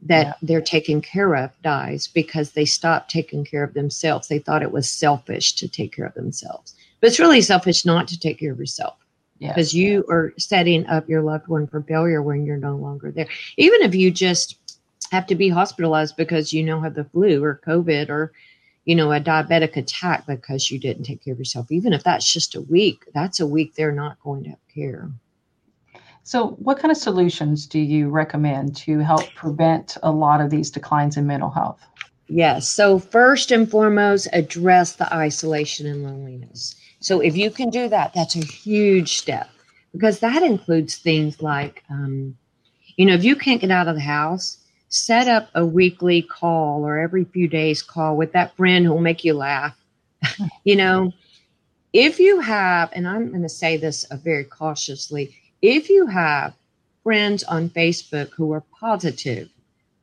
that 0.02 0.26
yeah. 0.26 0.34
they're 0.42 0.60
taking 0.60 1.00
care 1.00 1.36
of 1.36 1.52
dies 1.62 2.08
because 2.08 2.50
they 2.50 2.64
stopped 2.64 3.12
taking 3.12 3.44
care 3.44 3.62
of 3.62 3.74
themselves. 3.74 4.26
They 4.26 4.40
thought 4.40 4.64
it 4.64 4.72
was 4.72 4.90
selfish 4.90 5.52
to 5.52 5.68
take 5.68 5.94
care 5.94 6.04
of 6.04 6.14
themselves. 6.14 6.74
But 7.00 7.10
it's 7.10 7.20
really 7.20 7.42
selfish 7.42 7.84
not 7.84 8.08
to 8.08 8.18
take 8.18 8.40
care 8.40 8.50
of 8.50 8.58
yourself 8.58 8.96
because 9.38 9.72
you 9.72 10.04
are 10.08 10.32
setting 10.36 10.84
up 10.86 11.08
your 11.08 11.22
loved 11.22 11.46
one 11.46 11.68
for 11.68 11.82
failure 11.82 12.22
when 12.22 12.44
you're 12.44 12.56
no 12.56 12.74
longer 12.74 13.12
there. 13.12 13.28
Even 13.56 13.82
if 13.82 13.94
you 13.94 14.10
just 14.10 14.56
have 15.12 15.28
to 15.28 15.36
be 15.36 15.48
hospitalized 15.48 16.16
because 16.16 16.52
you 16.52 16.64
know 16.64 16.80
have 16.80 16.94
the 16.94 17.04
flu 17.04 17.42
or 17.44 17.60
COVID 17.64 18.08
or 18.08 18.32
you 18.84 18.94
know, 18.94 19.12
a 19.12 19.20
diabetic 19.20 19.76
attack 19.76 20.26
because 20.26 20.70
you 20.70 20.78
didn't 20.78 21.04
take 21.04 21.24
care 21.24 21.32
of 21.32 21.38
yourself. 21.38 21.70
Even 21.70 21.92
if 21.92 22.02
that's 22.02 22.30
just 22.30 22.54
a 22.54 22.60
week, 22.62 23.04
that's 23.14 23.40
a 23.40 23.46
week 23.46 23.74
they're 23.74 23.92
not 23.92 24.20
going 24.20 24.44
to 24.44 24.50
have 24.50 24.68
care. 24.72 25.10
So, 26.24 26.50
what 26.50 26.78
kind 26.78 26.90
of 26.90 26.96
solutions 26.96 27.66
do 27.66 27.80
you 27.80 28.08
recommend 28.08 28.76
to 28.76 28.98
help 29.00 29.34
prevent 29.34 29.96
a 30.02 30.12
lot 30.12 30.40
of 30.40 30.50
these 30.50 30.70
declines 30.70 31.16
in 31.16 31.26
mental 31.26 31.50
health? 31.50 31.80
Yes. 32.28 32.68
So, 32.68 32.98
first 32.98 33.50
and 33.50 33.68
foremost, 33.68 34.28
address 34.32 34.94
the 34.94 35.12
isolation 35.12 35.86
and 35.86 36.04
loneliness. 36.04 36.76
So, 37.00 37.20
if 37.20 37.36
you 37.36 37.50
can 37.50 37.70
do 37.70 37.88
that, 37.88 38.14
that's 38.14 38.36
a 38.36 38.44
huge 38.44 39.18
step 39.18 39.50
because 39.92 40.20
that 40.20 40.42
includes 40.42 40.96
things 40.96 41.42
like, 41.42 41.82
um, 41.90 42.36
you 42.96 43.04
know, 43.04 43.14
if 43.14 43.24
you 43.24 43.34
can't 43.34 43.60
get 43.60 43.72
out 43.72 43.88
of 43.88 43.96
the 43.96 44.00
house, 44.00 44.58
set 44.92 45.26
up 45.26 45.48
a 45.54 45.64
weekly 45.64 46.20
call 46.20 46.86
or 46.86 46.98
every 46.98 47.24
few 47.24 47.48
days 47.48 47.82
call 47.82 48.14
with 48.14 48.32
that 48.32 48.54
friend 48.56 48.84
who 48.84 48.92
will 48.92 49.00
make 49.00 49.24
you 49.24 49.32
laugh. 49.32 49.74
you 50.64 50.76
know, 50.76 51.12
if 51.94 52.20
you 52.20 52.40
have, 52.40 52.90
and 52.92 53.08
I'm 53.08 53.30
going 53.30 53.42
to 53.42 53.48
say 53.48 53.78
this 53.78 54.04
uh, 54.04 54.16
very 54.16 54.44
cautiously, 54.44 55.34
if 55.62 55.88
you 55.88 56.06
have 56.06 56.54
friends 57.02 57.42
on 57.44 57.70
Facebook 57.70 58.30
who 58.32 58.52
are 58.52 58.62
positive, 58.78 59.48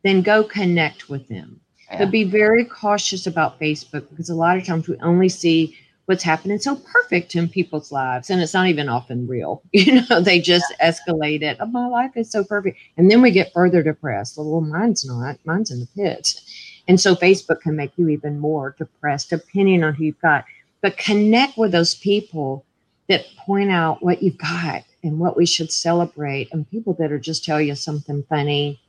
then 0.04 0.24
go 0.24 0.44
connect 0.44 1.08
with 1.08 1.28
them. 1.28 1.62
Yeah. 1.92 2.00
But 2.00 2.12
be 2.12 2.24
very 2.24 2.66
cautious 2.66 3.28
about 3.28 3.60
Facebook 3.60 4.10
because 4.10 4.30
a 4.30 4.36
lot 4.36 4.58
of 4.58 4.66
times 4.66 4.88
we 4.88 4.98
only 4.98 5.30
see 5.30 5.78
what's 6.10 6.24
happening. 6.24 6.58
So 6.58 6.76
perfect 6.76 7.36
in 7.36 7.48
people's 7.48 7.92
lives 7.92 8.32
and 8.32 8.42
it's 8.42 8.56
not 8.56 8.66
even 8.66 8.90
often 8.90 9.28
real. 9.28 9.62
You 9.72 10.02
know 10.02 10.20
they 10.20 10.42
just 10.42 10.66
yeah. 10.80 10.92
escalate 10.92 11.44
it. 11.44 11.58
Oh, 11.60 11.68
my 11.68 11.86
life 11.86 12.12
is 12.16 12.32
so 12.32 12.44
perfect. 12.44 12.80
And 12.98 13.12
then 13.12 13.22
we 13.22 13.30
get 13.30 13.54
further 13.54 13.84
depressed. 13.84 14.36
Well 14.36 14.62
mine's 14.62 15.06
not. 15.06 15.38
Mine's 15.46 15.70
in 15.70 15.82
the 15.82 15.88
pits. 15.96 16.42
And 16.88 17.00
so 17.00 17.16
facebook 17.16 17.62
can 17.62 17.76
make 17.76 17.92
you 17.96 18.10
even 18.10 18.40
more 18.40 18.76
depressed 18.80 19.30
depending 19.30 19.84
on 19.84 19.94
who 19.94 20.06
you've 20.06 20.22
got. 20.22 20.46
But 20.82 20.98
connect 20.98 21.60
with 21.60 21.72
those 21.72 21.94
people 21.94 22.66
that 23.08 23.26
point 23.38 23.70
out 23.70 24.02
what 24.02 24.24
you've 24.24 24.40
got 24.40 24.84
and 25.04 25.20
what 25.20 25.38
we 25.38 25.46
should 25.46 25.72
celebrate 25.72 26.50
and 26.52 26.70
people 26.72 26.94
that 26.94 27.12
are 27.12 27.20
just 27.20 27.46
tell 27.46 27.62
you 27.62 27.76
something 27.76 28.24
funny. 28.28 28.82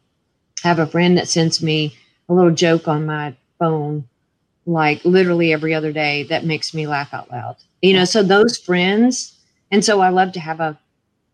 I 0.64 0.68
have 0.68 0.78
a 0.78 0.86
friend 0.86 1.18
that 1.18 1.28
sends 1.28 1.62
me 1.62 1.94
a 2.30 2.32
little 2.32 2.50
joke 2.50 2.88
on 2.88 3.04
my 3.04 3.36
phone 3.58 4.08
like 4.66 5.04
literally 5.04 5.52
every 5.52 5.74
other 5.74 5.92
day 5.92 6.24
that 6.24 6.44
makes 6.44 6.74
me 6.74 6.86
laugh 6.86 7.12
out 7.12 7.30
loud 7.30 7.56
you 7.82 7.92
know 7.92 8.04
so 8.04 8.22
those 8.22 8.58
friends 8.58 9.38
and 9.70 9.84
so 9.84 10.00
i 10.00 10.08
love 10.08 10.32
to 10.32 10.40
have 10.40 10.60
a 10.60 10.78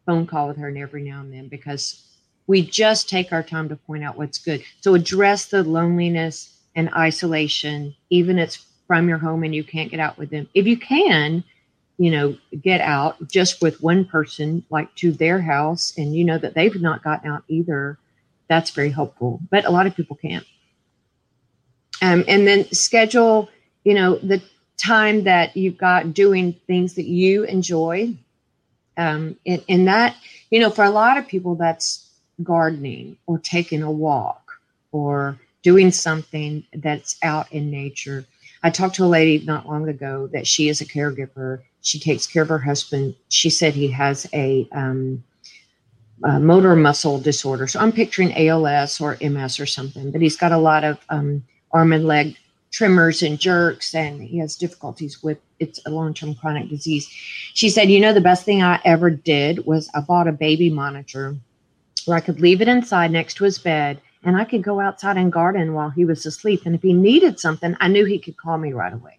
phone 0.04 0.26
call 0.26 0.48
with 0.48 0.56
her 0.56 0.72
every 0.76 1.02
now 1.02 1.20
and 1.20 1.32
then 1.32 1.48
because 1.48 2.02
we 2.46 2.62
just 2.62 3.08
take 3.08 3.32
our 3.32 3.42
time 3.42 3.68
to 3.68 3.76
point 3.76 4.04
out 4.04 4.16
what's 4.16 4.38
good 4.38 4.62
so 4.80 4.94
address 4.94 5.46
the 5.46 5.62
loneliness 5.62 6.58
and 6.76 6.92
isolation 6.94 7.94
even 8.10 8.38
it's 8.38 8.64
from 8.86 9.08
your 9.08 9.18
home 9.18 9.42
and 9.42 9.54
you 9.54 9.64
can't 9.64 9.90
get 9.90 9.98
out 10.00 10.16
with 10.16 10.30
them 10.30 10.48
if 10.54 10.66
you 10.66 10.76
can 10.76 11.42
you 11.98 12.10
know, 12.10 12.36
get 12.60 12.80
out 12.80 13.16
just 13.28 13.62
with 13.62 13.80
one 13.82 14.04
person, 14.04 14.64
like 14.70 14.94
to 14.96 15.12
their 15.12 15.40
house, 15.40 15.94
and 15.96 16.14
you 16.14 16.24
know 16.24 16.38
that 16.38 16.54
they've 16.54 16.80
not 16.80 17.02
gotten 17.02 17.30
out 17.30 17.44
either, 17.48 17.98
that's 18.48 18.70
very 18.70 18.90
helpful. 18.90 19.40
But 19.50 19.64
a 19.64 19.70
lot 19.70 19.86
of 19.86 19.96
people 19.96 20.16
can't. 20.16 20.44
Um, 22.02 22.24
and 22.28 22.46
then 22.46 22.70
schedule, 22.72 23.48
you 23.84 23.94
know, 23.94 24.16
the 24.16 24.42
time 24.76 25.24
that 25.24 25.56
you've 25.56 25.78
got 25.78 26.12
doing 26.14 26.52
things 26.66 26.94
that 26.94 27.06
you 27.06 27.44
enjoy. 27.44 28.14
Um, 28.96 29.36
and, 29.46 29.64
and 29.68 29.88
that, 29.88 30.16
you 30.50 30.60
know, 30.60 30.70
for 30.70 30.84
a 30.84 30.90
lot 30.90 31.18
of 31.18 31.26
people, 31.26 31.54
that's 31.54 32.10
gardening 32.42 33.16
or 33.26 33.38
taking 33.38 33.82
a 33.82 33.90
walk 33.90 34.52
or 34.92 35.38
doing 35.62 35.90
something 35.90 36.64
that's 36.74 37.16
out 37.22 37.50
in 37.52 37.70
nature. 37.70 38.24
I 38.62 38.70
talked 38.70 38.96
to 38.96 39.04
a 39.04 39.06
lady 39.06 39.44
not 39.44 39.68
long 39.68 39.88
ago 39.88 40.28
that 40.32 40.46
she 40.46 40.68
is 40.68 40.80
a 40.80 40.86
caregiver 40.86 41.62
she 41.86 42.00
takes 42.00 42.26
care 42.26 42.42
of 42.42 42.48
her 42.48 42.58
husband. 42.58 43.14
She 43.28 43.48
said 43.48 43.74
he 43.74 43.88
has 43.92 44.26
a, 44.34 44.68
um, 44.72 45.22
motor 46.20 46.74
muscle 46.74 47.20
disorder. 47.20 47.68
So 47.68 47.78
I'm 47.78 47.92
picturing 47.92 48.34
ALS 48.48 49.00
or 49.00 49.16
MS 49.20 49.60
or 49.60 49.66
something, 49.66 50.10
but 50.10 50.20
he's 50.20 50.36
got 50.36 50.50
a 50.50 50.58
lot 50.58 50.82
of 50.82 50.98
um, 51.10 51.44
arm 51.72 51.92
and 51.92 52.06
leg 52.06 52.36
tremors 52.72 53.22
and 53.22 53.38
jerks, 53.38 53.94
and 53.94 54.22
he 54.22 54.38
has 54.38 54.56
difficulties 54.56 55.22
with 55.22 55.38
it's 55.58 55.80
a 55.86 55.90
long 55.90 56.12
term 56.12 56.34
chronic 56.34 56.68
disease. 56.68 57.08
She 57.54 57.70
said, 57.70 57.90
You 57.90 58.00
know, 58.00 58.12
the 58.12 58.20
best 58.20 58.44
thing 58.44 58.62
I 58.62 58.80
ever 58.84 59.10
did 59.10 59.64
was 59.66 59.88
I 59.94 60.00
bought 60.00 60.28
a 60.28 60.32
baby 60.32 60.70
monitor 60.70 61.36
where 62.04 62.16
I 62.16 62.20
could 62.20 62.40
leave 62.40 62.60
it 62.60 62.68
inside 62.68 63.10
next 63.10 63.34
to 63.34 63.44
his 63.44 63.58
bed 63.58 64.00
and 64.22 64.36
I 64.36 64.44
could 64.44 64.62
go 64.62 64.80
outside 64.80 65.16
and 65.16 65.32
garden 65.32 65.72
while 65.72 65.90
he 65.90 66.04
was 66.04 66.26
asleep. 66.26 66.62
And 66.66 66.74
if 66.74 66.82
he 66.82 66.92
needed 66.92 67.40
something, 67.40 67.76
I 67.80 67.88
knew 67.88 68.04
he 68.04 68.18
could 68.18 68.36
call 68.36 68.58
me 68.58 68.72
right 68.72 68.92
away. 68.92 69.18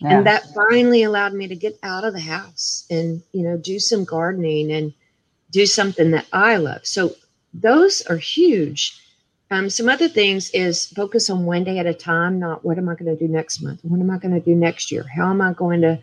And 0.00 0.24
that 0.26 0.46
finally 0.54 1.02
allowed 1.02 1.34
me 1.34 1.48
to 1.48 1.56
get 1.56 1.76
out 1.82 2.04
of 2.04 2.12
the 2.12 2.20
house 2.20 2.86
and, 2.88 3.20
you 3.32 3.42
know, 3.42 3.56
do 3.56 3.80
some 3.80 4.04
gardening 4.04 4.70
and 4.70 4.94
do 5.50 5.66
something 5.66 6.12
that 6.12 6.26
I 6.32 6.56
love. 6.56 6.86
So 6.86 7.16
those 7.52 8.02
are 8.02 8.16
huge. 8.16 9.02
Um, 9.50 9.70
some 9.70 9.88
other 9.88 10.08
things 10.08 10.50
is 10.50 10.86
focus 10.86 11.30
on 11.30 11.46
one 11.46 11.64
day 11.64 11.78
at 11.78 11.86
a 11.86 11.94
time, 11.94 12.38
not 12.38 12.64
what 12.64 12.76
am 12.76 12.88
I 12.88 12.94
going 12.94 13.16
to 13.16 13.16
do 13.16 13.32
next 13.32 13.62
month? 13.62 13.80
What 13.82 14.00
am 14.00 14.10
I 14.10 14.18
going 14.18 14.34
to 14.34 14.40
do 14.40 14.54
next 14.54 14.92
year? 14.92 15.06
How 15.14 15.30
am 15.30 15.40
I 15.40 15.52
going 15.54 15.80
to, 15.80 15.98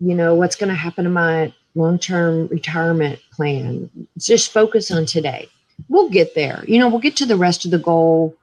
you 0.00 0.14
know, 0.14 0.34
what's 0.34 0.56
going 0.56 0.70
to 0.70 0.74
happen 0.74 1.04
to 1.04 1.10
my 1.10 1.52
long 1.74 1.98
term 1.98 2.46
retirement 2.48 3.20
plan? 3.30 3.90
Just 4.16 4.52
focus 4.52 4.90
on 4.90 5.04
today. 5.04 5.48
We'll 5.88 6.08
get 6.08 6.34
there. 6.34 6.64
You 6.66 6.78
know, 6.78 6.88
we'll 6.88 7.00
get 7.00 7.16
to 7.16 7.26
the 7.26 7.36
rest 7.36 7.64
of 7.64 7.70
the 7.70 7.78
goal 7.78 8.36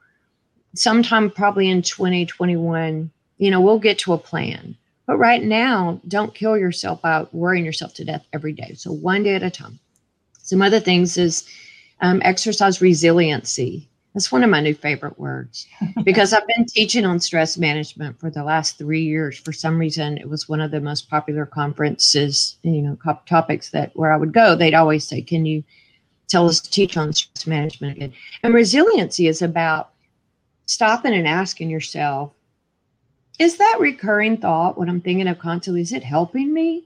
sometime 0.74 1.30
probably 1.30 1.68
in 1.68 1.82
2021 1.82 3.10
you 3.40 3.50
know, 3.50 3.60
we'll 3.60 3.78
get 3.78 3.98
to 4.00 4.12
a 4.12 4.18
plan. 4.18 4.76
But 5.06 5.16
right 5.16 5.42
now, 5.42 5.98
don't 6.06 6.34
kill 6.34 6.56
yourself 6.58 7.04
out 7.04 7.34
worrying 7.34 7.64
yourself 7.64 7.94
to 7.94 8.04
death 8.04 8.24
every 8.34 8.52
day. 8.52 8.74
So 8.74 8.92
one 8.92 9.24
day 9.24 9.34
at 9.34 9.42
a 9.42 9.50
time. 9.50 9.80
Some 10.42 10.62
other 10.62 10.78
things 10.78 11.16
is 11.16 11.48
um, 12.00 12.20
exercise 12.22 12.82
resiliency. 12.82 13.88
That's 14.14 14.32
one 14.32 14.42
of 14.42 14.50
my 14.50 14.60
new 14.60 14.74
favorite 14.74 15.18
words 15.18 15.66
because 16.04 16.32
I've 16.32 16.46
been 16.46 16.66
teaching 16.66 17.04
on 17.04 17.20
stress 17.20 17.56
management 17.56 18.18
for 18.18 18.30
the 18.30 18.42
last 18.42 18.76
three 18.76 19.02
years. 19.02 19.38
For 19.38 19.52
some 19.52 19.78
reason, 19.78 20.18
it 20.18 20.28
was 20.28 20.48
one 20.48 20.60
of 20.60 20.72
the 20.72 20.80
most 20.80 21.08
popular 21.08 21.46
conferences, 21.46 22.56
you 22.62 22.82
know, 22.82 22.98
topics 23.26 23.70
that 23.70 23.92
where 23.94 24.12
I 24.12 24.16
would 24.16 24.32
go. 24.32 24.56
They'd 24.56 24.74
always 24.74 25.06
say, 25.06 25.22
"Can 25.22 25.46
you 25.46 25.62
tell 26.28 26.48
us 26.48 26.60
to 26.60 26.70
teach 26.70 26.96
on 26.96 27.12
stress 27.12 27.46
management 27.46 27.96
again?" 27.96 28.12
And 28.42 28.52
resiliency 28.52 29.28
is 29.28 29.42
about 29.42 29.90
stopping 30.66 31.14
and 31.14 31.26
asking 31.26 31.70
yourself, 31.70 32.32
is 33.40 33.56
that 33.56 33.78
recurring 33.80 34.36
thought, 34.36 34.78
what 34.78 34.88
I'm 34.88 35.00
thinking 35.00 35.26
of 35.26 35.38
constantly, 35.38 35.80
is 35.80 35.92
it 35.92 36.04
helping 36.04 36.52
me? 36.52 36.84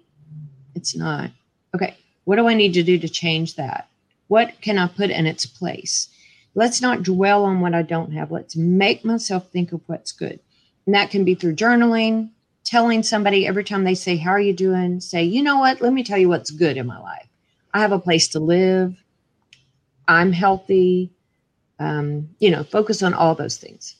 It's 0.74 0.96
not. 0.96 1.30
Okay, 1.74 1.96
what 2.24 2.36
do 2.36 2.46
I 2.48 2.54
need 2.54 2.74
to 2.74 2.82
do 2.82 2.96
to 2.96 3.08
change 3.08 3.56
that? 3.56 3.88
What 4.28 4.60
can 4.60 4.78
I 4.78 4.86
put 4.86 5.10
in 5.10 5.26
its 5.26 5.46
place? 5.46 6.08
Let's 6.54 6.80
not 6.80 7.02
dwell 7.02 7.44
on 7.44 7.60
what 7.60 7.74
I 7.74 7.82
don't 7.82 8.12
have. 8.12 8.30
Let's 8.30 8.56
make 8.56 9.04
myself 9.04 9.50
think 9.50 9.72
of 9.72 9.80
what's 9.86 10.12
good. 10.12 10.38
And 10.86 10.94
that 10.94 11.10
can 11.10 11.24
be 11.24 11.34
through 11.34 11.56
journaling, 11.56 12.30
telling 12.64 13.02
somebody 13.02 13.46
every 13.46 13.64
time 13.64 13.84
they 13.84 13.94
say, 13.94 14.16
How 14.16 14.30
are 14.30 14.40
you 14.40 14.52
doing? 14.52 15.00
Say, 15.00 15.24
You 15.24 15.42
know 15.42 15.58
what? 15.58 15.80
Let 15.80 15.92
me 15.92 16.04
tell 16.04 16.18
you 16.18 16.28
what's 16.28 16.50
good 16.50 16.76
in 16.76 16.86
my 16.86 16.98
life. 17.00 17.28
I 17.72 17.80
have 17.80 17.92
a 17.92 17.98
place 17.98 18.28
to 18.28 18.40
live. 18.40 18.94
I'm 20.06 20.32
healthy. 20.32 21.10
Um, 21.78 22.28
you 22.38 22.50
know, 22.50 22.62
focus 22.62 23.02
on 23.02 23.14
all 23.14 23.34
those 23.34 23.56
things. 23.56 23.96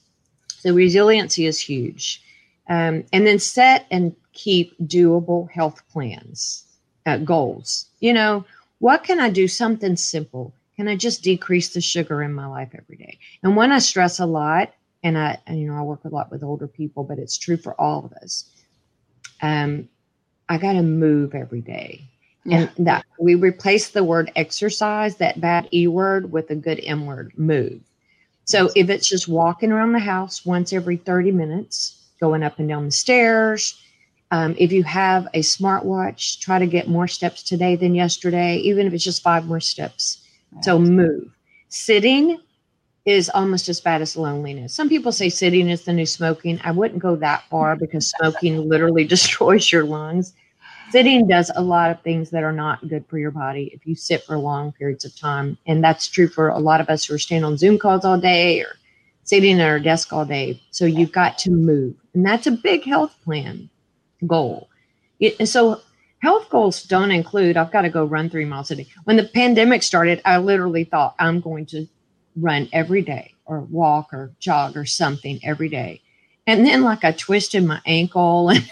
So 0.49 0.73
resiliency 0.73 1.47
is 1.47 1.59
huge. 1.59 2.23
Um, 2.69 3.05
and 3.13 3.27
then 3.27 3.39
set 3.39 3.87
and 3.91 4.15
keep 4.33 4.79
doable 4.79 5.51
health 5.51 5.83
plans, 5.91 6.65
uh, 7.05 7.19
goals. 7.19 7.87
You 8.01 8.13
know, 8.13 8.45
what 8.79 9.05
can 9.05 9.21
I 9.21 9.31
do? 9.31 9.49
Something 9.49 9.97
simple. 9.97 10.55
Can 10.77 10.89
I 10.89 10.97
just 10.97 11.23
decrease 11.23 11.73
the 11.73 11.81
sugar 11.81 12.23
in 12.23 12.33
my 12.33 12.47
life 12.47 12.71
every 12.75 12.97
day? 12.97 13.19
And 13.43 13.57
when 13.57 13.73
I 13.73 13.79
stress 13.79 14.19
a 14.19 14.27
lot, 14.27 14.73
and 15.03 15.19
I, 15.19 15.39
and, 15.47 15.61
you 15.61 15.69
know, 15.69 15.77
I 15.77 15.83
work 15.83 16.05
a 16.05 16.09
lot 16.09 16.31
with 16.31 16.43
older 16.43 16.67
people, 16.67 17.05
but 17.05 17.19
it's 17.19 17.37
true 17.37 17.57
for 17.57 17.79
all 17.81 18.05
of 18.05 18.13
us. 18.15 18.51
Um, 19.43 19.89
I 20.49 20.59
got 20.59 20.73
to 20.73 20.83
move 20.83 21.35
every 21.35 21.61
day. 21.61 22.03
And 22.51 22.71
that 22.79 23.07
we 23.19 23.37
replace 23.37 23.89
the 23.89 24.05
word 24.05 24.31
exercise, 24.37 25.17
that 25.17 25.41
bad 25.41 25.67
E 25.73 25.87
word, 25.87 26.31
with 26.31 26.51
a 26.51 26.55
good 26.55 26.79
M 26.85 27.07
word, 27.07 27.33
move. 27.39 27.81
So 28.45 28.71
if 28.77 28.91
it's 28.91 29.09
just 29.09 29.29
walking 29.29 29.73
around 29.73 29.93
the 29.93 29.99
house 29.99 30.45
once 30.45 30.75
every 30.75 30.99
30 30.99 31.33
minutes, 31.33 32.05
going 32.21 32.43
up 32.43 32.59
and 32.59 32.69
down 32.69 32.87
the 32.87 32.91
stairs. 32.91 33.81
Um, 34.31 34.55
if 34.59 34.73
you 34.73 34.83
have 34.85 35.27
a 35.35 35.41
smartwatch, 35.41 36.41
try 36.41 36.59
to 36.59 36.67
get 36.67 36.89
more 36.89 37.07
steps 37.07 37.43
today 37.43 37.77
than 37.77 37.95
yesterday, 37.95 38.57
even 38.57 38.87
if 38.87 38.93
it's 38.93 39.05
just 39.05 39.23
five 39.23 39.47
more 39.47 39.61
steps. 39.61 40.24
Right. 40.55 40.65
So 40.65 40.79
move. 40.79 41.31
Sitting 41.69 42.39
is 43.05 43.31
almost 43.31 43.69
as 43.69 43.81
bad 43.81 44.01
as 44.01 44.17
loneliness. 44.17 44.75
Some 44.75 44.89
people 44.89 45.13
say 45.13 45.29
sitting 45.29 45.69
is 45.69 45.85
the 45.85 45.93
new 45.93 46.07
smoking. 46.07 46.59
I 46.65 46.71
wouldn't 46.71 47.03
go 47.03 47.17
that 47.17 47.45
far 47.51 47.77
because 47.81 48.11
smoking 48.11 48.69
literally 48.69 49.05
destroys 49.07 49.71
your 49.71 49.85
lungs. 49.85 50.35
Sitting 50.91 51.27
does 51.27 51.51
a 51.57 51.63
lot 51.63 51.91
of 51.91 52.01
things 52.03 52.31
that 52.31 52.45
are 52.45 52.53
not 52.53 52.87
good 52.89 53.05
for 53.09 53.19
your 53.19 53.31
body 53.31 53.71
if 53.75 53.87
you 53.87 53.95
sit 53.95 54.23
for 54.25 54.39
long 54.39 54.73
periods 54.73 55.05
of 55.05 55.17
time. 55.19 55.59
And 55.67 55.83
that's 55.83 56.07
true 56.09 56.29
for 56.29 56.49
a 56.49 56.59
lot 56.59 56.81
of 56.81 56.89
us 56.89 57.05
who 57.05 57.15
are 57.15 57.19
staying 57.19 57.45
on 57.45 57.57
Zoom 57.57 57.79
calls 57.79 58.05
all 58.05 58.19
day 58.21 58.61
or 58.61 58.77
sitting 59.25 59.61
at 59.61 59.69
our 59.69 59.81
desk 59.81 60.13
all 60.13 60.25
day. 60.25 60.61
So 60.71 60.85
you've 60.85 61.13
got 61.13 61.39
to 61.39 61.51
move. 61.51 61.97
And 62.15 62.25
that's 62.25 62.47
a 62.47 62.53
big 62.53 62.85
health 62.85 63.17
plan 63.25 63.69
goal. 64.27 64.69
It, 65.21 65.37
and 65.41 65.49
so 65.49 65.81
health 66.25 66.49
goals 66.49 66.83
don't 66.85 67.11
include, 67.11 67.59
I've 67.59 67.71
got 67.71 67.83
to 67.83 67.91
go 67.91 68.07
run 68.07 68.31
three 68.31 68.47
miles 68.47 68.71
a 68.71 68.77
day. 68.77 68.87
When 69.05 69.17
the 69.17 69.25
pandemic 69.25 69.83
started, 69.83 70.23
I 70.25 70.39
literally 70.39 70.85
thought 70.85 71.15
I'm 71.19 71.41
going 71.41 71.67
to 71.67 71.87
run 72.35 72.67
every 72.73 73.03
day 73.03 73.35
or 73.45 73.61
walk 73.61 74.15
or 74.15 74.33
jog 74.41 74.75
or 74.75 74.87
something 74.87 75.39
every 75.45 75.69
day. 75.69 76.01
And 76.47 76.67
then 76.67 76.83
like 76.83 77.05
I 77.05 77.13
twisted 77.13 77.63
my 77.65 77.81
ankle 77.85 78.49
and 78.51 78.65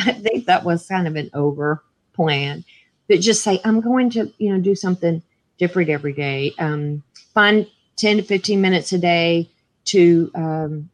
I 0.00 0.12
think 0.12 0.46
that 0.46 0.64
was 0.64 0.88
kind 0.88 1.06
of 1.06 1.14
an 1.14 1.30
over 1.34 1.84
plan. 2.14 2.64
But 3.08 3.20
just 3.20 3.44
say, 3.44 3.60
I'm 3.64 3.80
going 3.80 4.10
to, 4.10 4.32
you 4.38 4.52
know, 4.52 4.60
do 4.60 4.74
something 4.74 5.22
different 5.58 5.88
every 5.88 6.12
day. 6.12 6.52
Um, 6.58 7.04
find 7.32 7.64
10 7.94 8.16
to 8.16 8.22
15 8.24 8.60
minutes 8.60 8.92
a 8.92 8.98
day 8.98 9.48
to 9.84 10.32
um, 10.34 10.90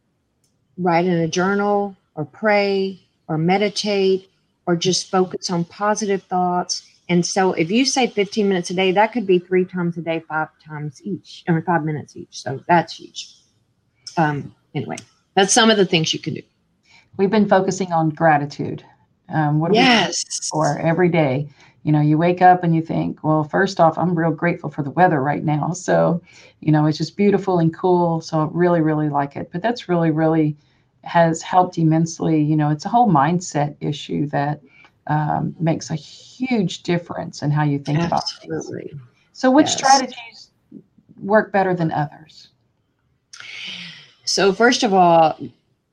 write 0.77 1.05
in 1.05 1.17
a 1.17 1.27
journal 1.27 1.95
or 2.13 2.25
pray 2.25 3.01
or 3.27 3.39
meditate 3.39 4.28
or 4.69 4.75
just 4.75 5.09
focus 5.09 5.49
on 5.49 5.65
positive 5.65 6.21
thoughts. 6.21 6.87
And 7.09 7.25
so 7.25 7.53
if 7.53 7.71
you 7.71 7.85
say 7.85 8.05
15 8.05 8.47
minutes 8.47 8.69
a 8.69 8.75
day, 8.75 8.91
that 8.91 9.11
could 9.11 9.25
be 9.25 9.39
three 9.39 9.65
times 9.65 9.97
a 9.97 10.01
day, 10.01 10.19
five 10.29 10.49
times 10.63 11.01
each, 11.03 11.43
or 11.47 11.59
five 11.63 11.83
minutes 11.83 12.15
each. 12.15 12.39
So 12.39 12.63
that's 12.67 12.97
huge. 12.99 13.33
Um, 14.15 14.53
anyway, 14.75 14.97
that's 15.33 15.53
some 15.53 15.71
of 15.71 15.77
the 15.77 15.87
things 15.87 16.13
you 16.13 16.19
can 16.19 16.35
do. 16.35 16.43
We've 17.17 17.31
been 17.31 17.49
focusing 17.49 17.91
on 17.91 18.11
gratitude. 18.11 18.85
Um, 19.29 19.59
what 19.59 19.73
yes. 19.73 20.23
for 20.51 20.77
every 20.77 21.09
day? 21.09 21.49
You 21.81 21.91
know, 21.91 22.01
you 22.01 22.19
wake 22.19 22.43
up 22.43 22.63
and 22.63 22.75
you 22.75 22.83
think, 22.83 23.23
well, 23.23 23.43
first 23.43 23.79
off, 23.79 23.97
I'm 23.97 24.13
real 24.13 24.29
grateful 24.29 24.69
for 24.69 24.83
the 24.83 24.91
weather 24.91 25.19
right 25.19 25.43
now. 25.43 25.71
So, 25.73 26.21
you 26.59 26.71
know, 26.71 26.85
it's 26.85 26.99
just 26.99 27.17
beautiful 27.17 27.57
and 27.57 27.73
cool. 27.73 28.21
So 28.21 28.41
I 28.41 28.47
really, 28.51 28.81
really 28.81 29.09
like 29.09 29.35
it. 29.35 29.49
But 29.51 29.63
that's 29.63 29.89
really, 29.89 30.11
really 30.11 30.57
has 31.03 31.41
helped 31.41 31.77
immensely. 31.77 32.41
You 32.41 32.55
know, 32.55 32.69
it's 32.69 32.85
a 32.85 32.89
whole 32.89 33.09
mindset 33.09 33.75
issue 33.79 34.27
that 34.27 34.61
um, 35.07 35.55
makes 35.59 35.89
a 35.89 35.95
huge 35.95 36.83
difference 36.83 37.41
in 37.41 37.51
how 37.51 37.63
you 37.63 37.79
think 37.79 37.99
Absolutely. 37.99 38.81
about 38.81 38.91
things. 38.91 38.99
So, 39.33 39.51
which 39.51 39.67
Yes. 39.67 39.77
strategies 39.77 40.51
work 41.17 41.51
better 41.51 41.73
than 41.73 41.91
others? 41.91 42.49
So 44.29 44.53
first 44.53 44.83
of 44.83 44.93
all, 44.93 45.39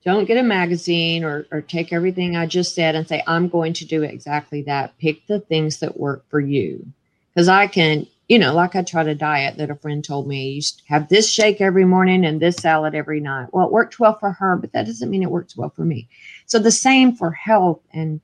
don't 0.05 0.27
get 0.27 0.37
a 0.37 0.43
magazine 0.43 1.25
or, 1.25 1.47
or 1.51 1.63
take 1.63 1.91
everything 1.93 2.37
I 2.37 2.47
just 2.47 2.75
said 2.75 2.95
and 2.95 3.09
say, 3.09 3.23
I'm 3.27 3.49
going 3.49 3.73
to 3.73 3.87
do 3.87 4.03
exactly 4.03 4.61
that. 4.63 4.97
Pick 4.99 5.27
the 5.27 5.41
things 5.41 5.79
that 5.79 5.99
work 5.99 6.29
for 6.29 6.39
you. 6.39 6.87
Because 7.33 7.49
I 7.49 7.67
can, 7.67 8.07
you 8.29 8.39
know, 8.39 8.55
like 8.55 8.75
I 8.75 8.83
tried 8.83 9.09
a 9.09 9.15
diet 9.15 9.57
that 9.57 9.71
a 9.71 9.77
friend 9.77 10.03
told 10.03 10.27
me, 10.27 10.51
you 10.51 10.63
have 10.87 11.09
this 11.09 11.31
shake 11.31 11.61
every 11.61 11.85
morning 11.85 12.25
and 12.25 12.41
this 12.41 12.57
salad 12.57 12.95
every 12.95 13.21
night. 13.21 13.49
Well, 13.53 13.67
it 13.67 13.73
worked 13.73 14.01
well 14.01 14.19
for 14.19 14.33
her, 14.33 14.57
but 14.57 14.73
that 14.73 14.87
doesn't 14.87 15.11
mean 15.11 15.23
it 15.23 15.31
works 15.31 15.57
well 15.57 15.71
for 15.71 15.85
me. 15.85 16.09
So 16.47 16.59
the 16.59 16.73
same 16.73 17.15
for 17.15 17.31
health 17.31 17.81
and 17.93 18.21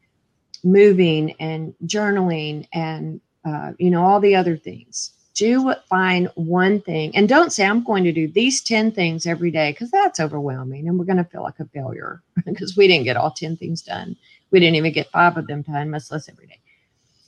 moving 0.65 1.33
and 1.41 1.75
journaling 1.87 2.67
and, 2.73 3.21
uh, 3.45 3.73
you 3.79 3.91
know, 3.91 4.05
all 4.05 4.21
the 4.21 4.35
other 4.35 4.57
things 4.57 5.13
do 5.35 5.73
find 5.89 6.29
one 6.35 6.81
thing 6.83 7.15
and 7.17 7.29
don't 7.29 7.53
say 7.53 7.65
i'm 7.65 7.83
going 7.83 8.05
to 8.05 8.13
do 8.13 8.29
these 8.29 8.63
10 8.63 8.93
things 8.93 9.27
every 9.27 9.51
day 9.51 9.73
because 9.73 9.91
that's 9.91 10.21
overwhelming 10.21 10.87
and 10.87 10.99
we're 10.99 11.05
going 11.05 11.17
to 11.17 11.25
feel 11.25 11.43
like 11.43 11.59
a 11.59 11.65
failure 11.67 12.23
because 12.45 12.77
we 12.77 12.87
didn't 12.87 13.05
get 13.05 13.17
all 13.17 13.31
10 13.31 13.57
things 13.57 13.83
done 13.83 14.17
we 14.51 14.61
didn't 14.61 14.77
even 14.77 14.93
get 14.93 15.11
five 15.11 15.37
of 15.37 15.47
them 15.47 15.63
done 15.63 15.91
much 15.91 16.11
less 16.11 16.29
every 16.29 16.47
day 16.47 16.61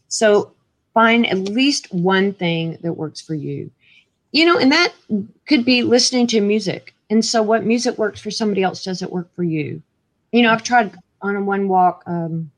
so 0.09 0.54
find 0.95 1.27
at 1.27 1.39
least 1.39 1.93
one 1.93 2.33
thing 2.33 2.79
that 2.83 2.95
works 2.95 3.21
for 3.21 3.35
you 3.35 3.71
you 4.33 4.45
know 4.45 4.59
and 4.59 4.73
that 4.73 4.93
could 5.47 5.65
be 5.65 5.83
listening 5.83 6.27
to 6.27 6.41
music 6.41 6.95
and 7.11 7.25
so 7.25 7.43
what 7.43 7.65
music 7.67 7.99
works 7.99 8.21
for 8.21 8.31
somebody 8.31 8.63
else 8.63 8.85
doesn't 8.85 9.13
work 9.13 9.35
for 9.35 9.45
you 9.45 9.83
you 10.33 10.43
know 10.43 10.53
i've 10.53 10.63
tried 10.63 10.97
on 11.23 11.37
a 11.37 11.43
one 11.43 11.69
walk 11.69 12.03
um, 12.07 12.51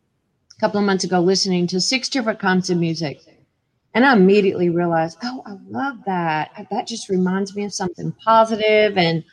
a 0.56 0.60
couple 0.60 0.80
of 0.80 0.86
months 0.86 1.04
ago 1.04 1.20
listening 1.20 1.66
to 1.66 1.80
six 1.80 2.08
different 2.08 2.38
kinds 2.38 2.70
of 2.70 2.78
music 2.78 3.20
and 3.96 4.04
I 4.04 4.12
immediately 4.12 4.68
realized, 4.68 5.16
oh, 5.22 5.42
I 5.46 5.56
love 5.70 5.96
that. 6.04 6.66
That 6.70 6.86
just 6.86 7.08
reminds 7.08 7.56
me 7.56 7.64
of 7.64 7.72
something 7.72 8.12
positive, 8.22 8.98
And 8.98 9.24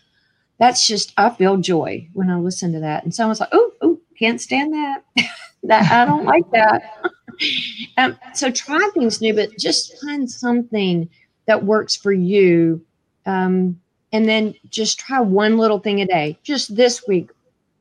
that's 0.57 0.87
just, 0.87 1.11
I 1.17 1.31
feel 1.31 1.57
joy 1.57 2.07
when 2.13 2.29
I 2.29 2.37
listen 2.37 2.71
to 2.71 2.79
that. 2.79 3.03
And 3.03 3.13
someone's 3.13 3.41
like, 3.41 3.49
oh, 3.51 3.73
oh, 3.81 3.99
can't 4.17 4.39
stand 4.39 4.73
that. 4.73 5.03
that 5.63 5.91
I 5.91 6.05
don't 6.05 6.23
like 6.23 6.49
that. 6.51 7.02
um, 7.97 8.17
so 8.33 8.51
try 8.51 8.89
things 8.93 9.21
new, 9.21 9.33
but 9.33 9.57
just 9.57 10.01
find 10.01 10.29
something 10.29 11.09
that 11.45 11.63
works 11.63 11.95
for 11.95 12.11
you. 12.11 12.85
Um, 13.25 13.79
and 14.11 14.27
then 14.27 14.53
just 14.69 14.99
try 14.99 15.19
one 15.19 15.57
little 15.57 15.79
thing 15.79 16.01
a 16.01 16.05
day. 16.05 16.37
Just 16.43 16.75
this 16.75 17.07
week, 17.07 17.31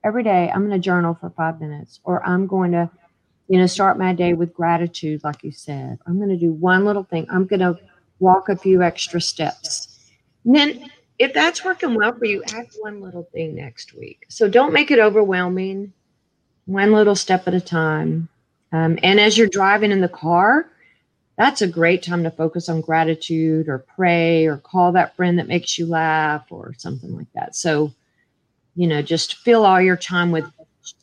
every 0.05 0.23
day, 0.23 0.51
I'm 0.51 0.67
going 0.67 0.71
to 0.71 0.79
journal 0.79 1.17
for 1.21 1.31
five 1.31 1.61
minutes, 1.61 2.01
or 2.05 2.25
I'm 2.27 2.47
going 2.47 2.73
to 2.73 2.91
you 3.49 3.59
know, 3.59 3.67
start 3.67 3.99
my 3.99 4.15
day 4.15 4.33
with 4.33 4.55
gratitude, 4.55 5.23
like 5.25 5.45
you 5.45 5.53
said. 5.53 5.99
I'm 6.07 6.17
going 6.17 6.31
to 6.31 6.39
do 6.39 6.53
one 6.53 6.87
little 6.87 7.05
thing. 7.05 7.27
I'm 7.31 7.47
going 7.47 7.61
to 7.61 7.79
walk 8.19 8.49
a 8.49 8.57
few 8.57 8.83
extra 8.83 9.21
steps. 9.21 10.11
And 10.47 10.55
then, 10.57 10.91
if 11.19 11.35
that's 11.35 11.63
working 11.63 11.95
well 11.95 12.15
for 12.15 12.25
you, 12.25 12.43
add 12.55 12.69
one 12.81 13.03
little 13.03 13.29
thing 13.33 13.55
next 13.55 13.95
week. 13.95 14.25
So 14.29 14.49
don't 14.49 14.73
make 14.73 14.91
it 14.91 14.99
overwhelming. 14.99 15.93
One 16.65 16.93
little 16.93 17.15
step 17.15 17.47
at 17.47 17.53
a 17.53 17.61
time. 17.61 18.29
Um, 18.73 18.99
and 19.03 19.21
as 19.21 19.37
you're 19.37 19.49
driving 19.49 19.93
in 19.93 20.01
the 20.01 20.09
car, 20.09 20.71
that's 21.37 21.63
a 21.63 21.67
great 21.67 22.03
time 22.03 22.23
to 22.25 22.31
focus 22.31 22.69
on 22.69 22.81
gratitude 22.81 23.69
or 23.69 23.85
pray 23.97 24.47
or 24.47 24.59
call 24.59 24.93
that 24.93 25.17
friend 25.17 25.39
that 25.39 25.49
makes 25.49 25.79
you 25.79 25.87
laugh 25.87 26.47
or 26.51 26.75
something 26.79 27.17
like 27.17 27.33
that. 27.35 27.57
So, 27.57 27.93
you 28.75 28.87
know, 28.87 29.03
just 29.03 29.37
fill 29.37 29.65
all 29.65 29.81
your 29.81 29.97
time 29.97 30.31
with 30.31 30.47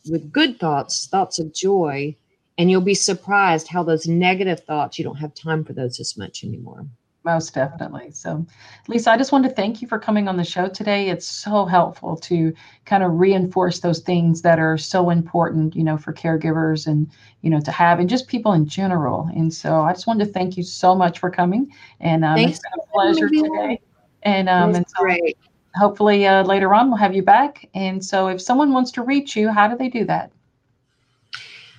with 0.10 0.32
good 0.32 0.60
thoughts, 0.60 1.08
thoughts 1.08 1.40
of 1.40 1.54
joy, 1.54 2.16
and 2.58 2.70
you'll 2.70 2.82
be 2.82 2.94
surprised 2.94 3.68
how 3.68 3.84
those 3.84 4.08
negative 4.08 4.60
thoughts 4.62 4.98
you 4.98 5.06
don't 5.06 5.16
have 5.18 5.34
time 5.34 5.64
for 5.64 5.74
those 5.74 6.00
as 6.00 6.18
much 6.18 6.44
anymore 6.44 6.86
Most 7.34 7.54
definitely. 7.54 8.10
So, 8.10 8.44
Lisa, 8.88 9.12
I 9.12 9.18
just 9.18 9.32
wanted 9.32 9.50
to 9.50 9.56
thank 9.56 9.84
you 9.84 9.88
for 9.88 10.00
coming 10.00 10.28
on 10.28 10.36
the 10.36 10.44
show 10.44 10.68
today. 10.68 11.10
It's 11.10 11.28
so 11.28 11.66
helpful 11.66 12.16
to 12.18 12.52
kind 12.86 13.04
of 13.04 13.20
reinforce 13.20 13.82
those 13.82 14.00
things 14.00 14.42
that 14.42 14.58
are 14.58 14.80
so 14.80 15.12
important, 15.12 15.76
you 15.76 15.84
know, 15.84 15.96
for 15.96 16.12
caregivers 16.12 16.88
and, 16.88 17.08
you 17.42 17.52
know, 17.52 17.60
to 17.62 17.72
have 17.72 18.00
and 18.00 18.10
just 18.10 18.28
people 18.28 18.54
in 18.54 18.68
general. 18.68 19.30
And 19.36 19.54
so 19.54 19.82
I 19.82 19.94
just 19.94 20.08
wanted 20.08 20.26
to 20.26 20.32
thank 20.32 20.58
you 20.58 20.64
so 20.64 20.96
much 20.96 21.20
for 21.20 21.30
coming. 21.30 21.72
And 22.00 22.26
um, 22.26 22.36
Thanks 22.36 22.58
it's 22.58 22.66
been 22.68 22.80
a 22.84 22.92
pleasure 22.92 23.30
for 23.30 23.36
having 23.36 23.52
me. 23.52 23.60
today. 23.60 23.82
And, 24.24 24.50
um, 24.50 24.74
and 24.74 24.86
so 24.90 25.04
great 25.04 25.38
hopefully 25.76 26.26
uh, 26.26 26.44
later 26.44 26.74
on 26.74 26.88
we'll 26.88 26.98
have 26.98 27.14
you 27.14 27.22
back. 27.22 27.70
And 27.76 28.04
so 28.04 28.28
if 28.28 28.42
someone 28.42 28.74
wants 28.74 28.92
to 28.94 29.04
reach 29.04 29.36
you, 29.36 29.50
how 29.50 29.68
do 29.68 29.78
they 29.78 29.88
do 29.88 30.04
that? 30.06 30.32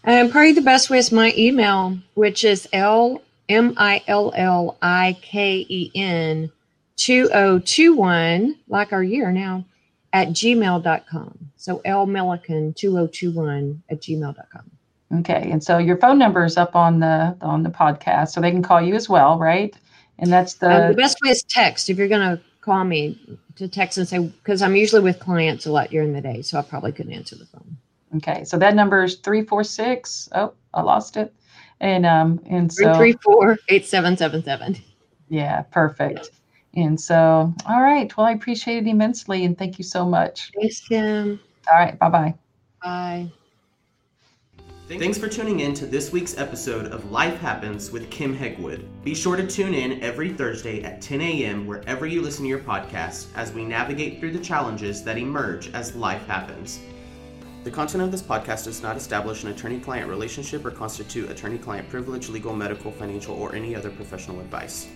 and 0.04 0.30
probably 0.30 0.52
the 0.52 0.62
best 0.62 0.88
way 0.88 0.96
is 0.98 1.12
my 1.12 1.34
email 1.36 1.98
which 2.14 2.42
is 2.42 2.66
l 2.72 3.20
m 3.50 3.74
i 3.76 4.02
l 4.06 4.32
l 4.36 4.78
i 4.80 5.12
k 5.20 5.66
e 5.68 5.90
n 5.94 6.50
2021 6.96 8.56
like 8.68 8.92
our 8.92 9.02
year 9.02 9.30
now 9.32 9.64
at 10.12 10.28
gmail.com 10.28 11.38
so 11.56 11.80
l 11.84 12.06
milliken 12.06 12.72
2021 12.74 13.82
at 13.90 14.00
gmail.com 14.00 14.70
Okay. 15.12 15.50
And 15.50 15.60
so 15.60 15.78
your 15.78 15.96
phone 15.96 16.18
number 16.18 16.44
is 16.44 16.56
up 16.56 16.76
on 16.76 17.00
the 17.00 17.36
on 17.40 17.64
the 17.64 17.68
podcast, 17.68 18.28
so 18.28 18.40
they 18.40 18.52
can 18.52 18.62
call 18.62 18.80
you 18.80 18.94
as 18.94 19.08
well, 19.08 19.40
right? 19.40 19.74
And 20.20 20.30
that's 20.30 20.54
the 20.54 20.70
Um, 20.70 20.92
the 20.92 20.96
best 20.96 21.18
way 21.24 21.30
is 21.30 21.42
text 21.42 21.90
if 21.90 21.98
you're 21.98 22.06
going 22.06 22.36
to 22.36 22.40
call 22.60 22.84
me 22.84 23.18
to 23.56 23.66
text 23.66 23.98
and 23.98 24.06
say 24.06 24.18
because 24.18 24.62
i'm 24.62 24.76
usually 24.76 25.02
with 25.02 25.18
clients 25.18 25.66
a 25.66 25.72
lot 25.72 25.90
during 25.90 26.12
the 26.12 26.20
day 26.20 26.42
so 26.42 26.58
i 26.58 26.62
probably 26.62 26.92
couldn't 26.92 27.12
answer 27.12 27.34
the 27.34 27.46
phone 27.46 27.76
Okay, 28.16 28.44
so 28.44 28.58
that 28.58 28.74
number 28.74 29.04
is 29.04 29.16
three 29.16 29.44
four 29.44 29.62
six. 29.62 30.28
Oh, 30.34 30.52
I 30.74 30.82
lost 30.82 31.16
it. 31.16 31.32
And 31.80 32.04
um 32.04 32.40
and 32.46 32.72
so 32.72 32.92
334-8777 32.92 34.80
yeah, 35.28 35.62
perfect. 35.62 36.30
And 36.74 37.00
so 37.00 37.54
all 37.68 37.80
right, 37.82 38.14
well 38.16 38.26
I 38.26 38.32
appreciate 38.32 38.86
it 38.86 38.90
immensely 38.90 39.44
and 39.44 39.56
thank 39.56 39.78
you 39.78 39.84
so 39.84 40.04
much. 40.04 40.50
thanks 40.60 40.80
kim 40.86 41.40
All 41.70 41.78
right, 41.78 41.98
bye 41.98 42.08
bye. 42.08 42.34
bye 42.82 43.30
Thanks 44.98 45.18
for 45.18 45.28
tuning 45.28 45.60
in 45.60 45.72
to 45.74 45.86
this 45.86 46.10
week's 46.10 46.36
episode 46.36 46.86
of 46.86 47.12
Life 47.12 47.38
Happens 47.38 47.92
with 47.92 48.10
Kim 48.10 48.36
Hegwood. 48.36 48.84
Be 49.04 49.14
sure 49.14 49.36
to 49.36 49.46
tune 49.46 49.72
in 49.72 50.02
every 50.02 50.32
Thursday 50.32 50.82
at 50.82 51.00
10 51.00 51.20
a.m. 51.20 51.64
wherever 51.64 52.06
you 52.06 52.20
listen 52.20 52.42
to 52.42 52.48
your 52.48 52.58
podcast 52.58 53.28
as 53.36 53.52
we 53.52 53.64
navigate 53.64 54.18
through 54.18 54.32
the 54.32 54.40
challenges 54.40 55.04
that 55.04 55.16
emerge 55.16 55.72
as 55.74 55.94
life 55.94 56.26
happens. 56.26 56.80
The 57.62 57.70
content 57.70 58.02
of 58.02 58.10
this 58.10 58.22
podcast 58.22 58.64
does 58.64 58.82
not 58.82 58.96
establish 58.96 59.44
an 59.44 59.50
attorney 59.50 59.80
client 59.80 60.08
relationship 60.08 60.64
or 60.64 60.70
constitute 60.70 61.30
attorney 61.30 61.58
client 61.58 61.90
privilege, 61.90 62.30
legal, 62.30 62.54
medical, 62.54 62.90
financial, 62.90 63.34
or 63.34 63.54
any 63.54 63.76
other 63.76 63.90
professional 63.90 64.40
advice. 64.40 64.88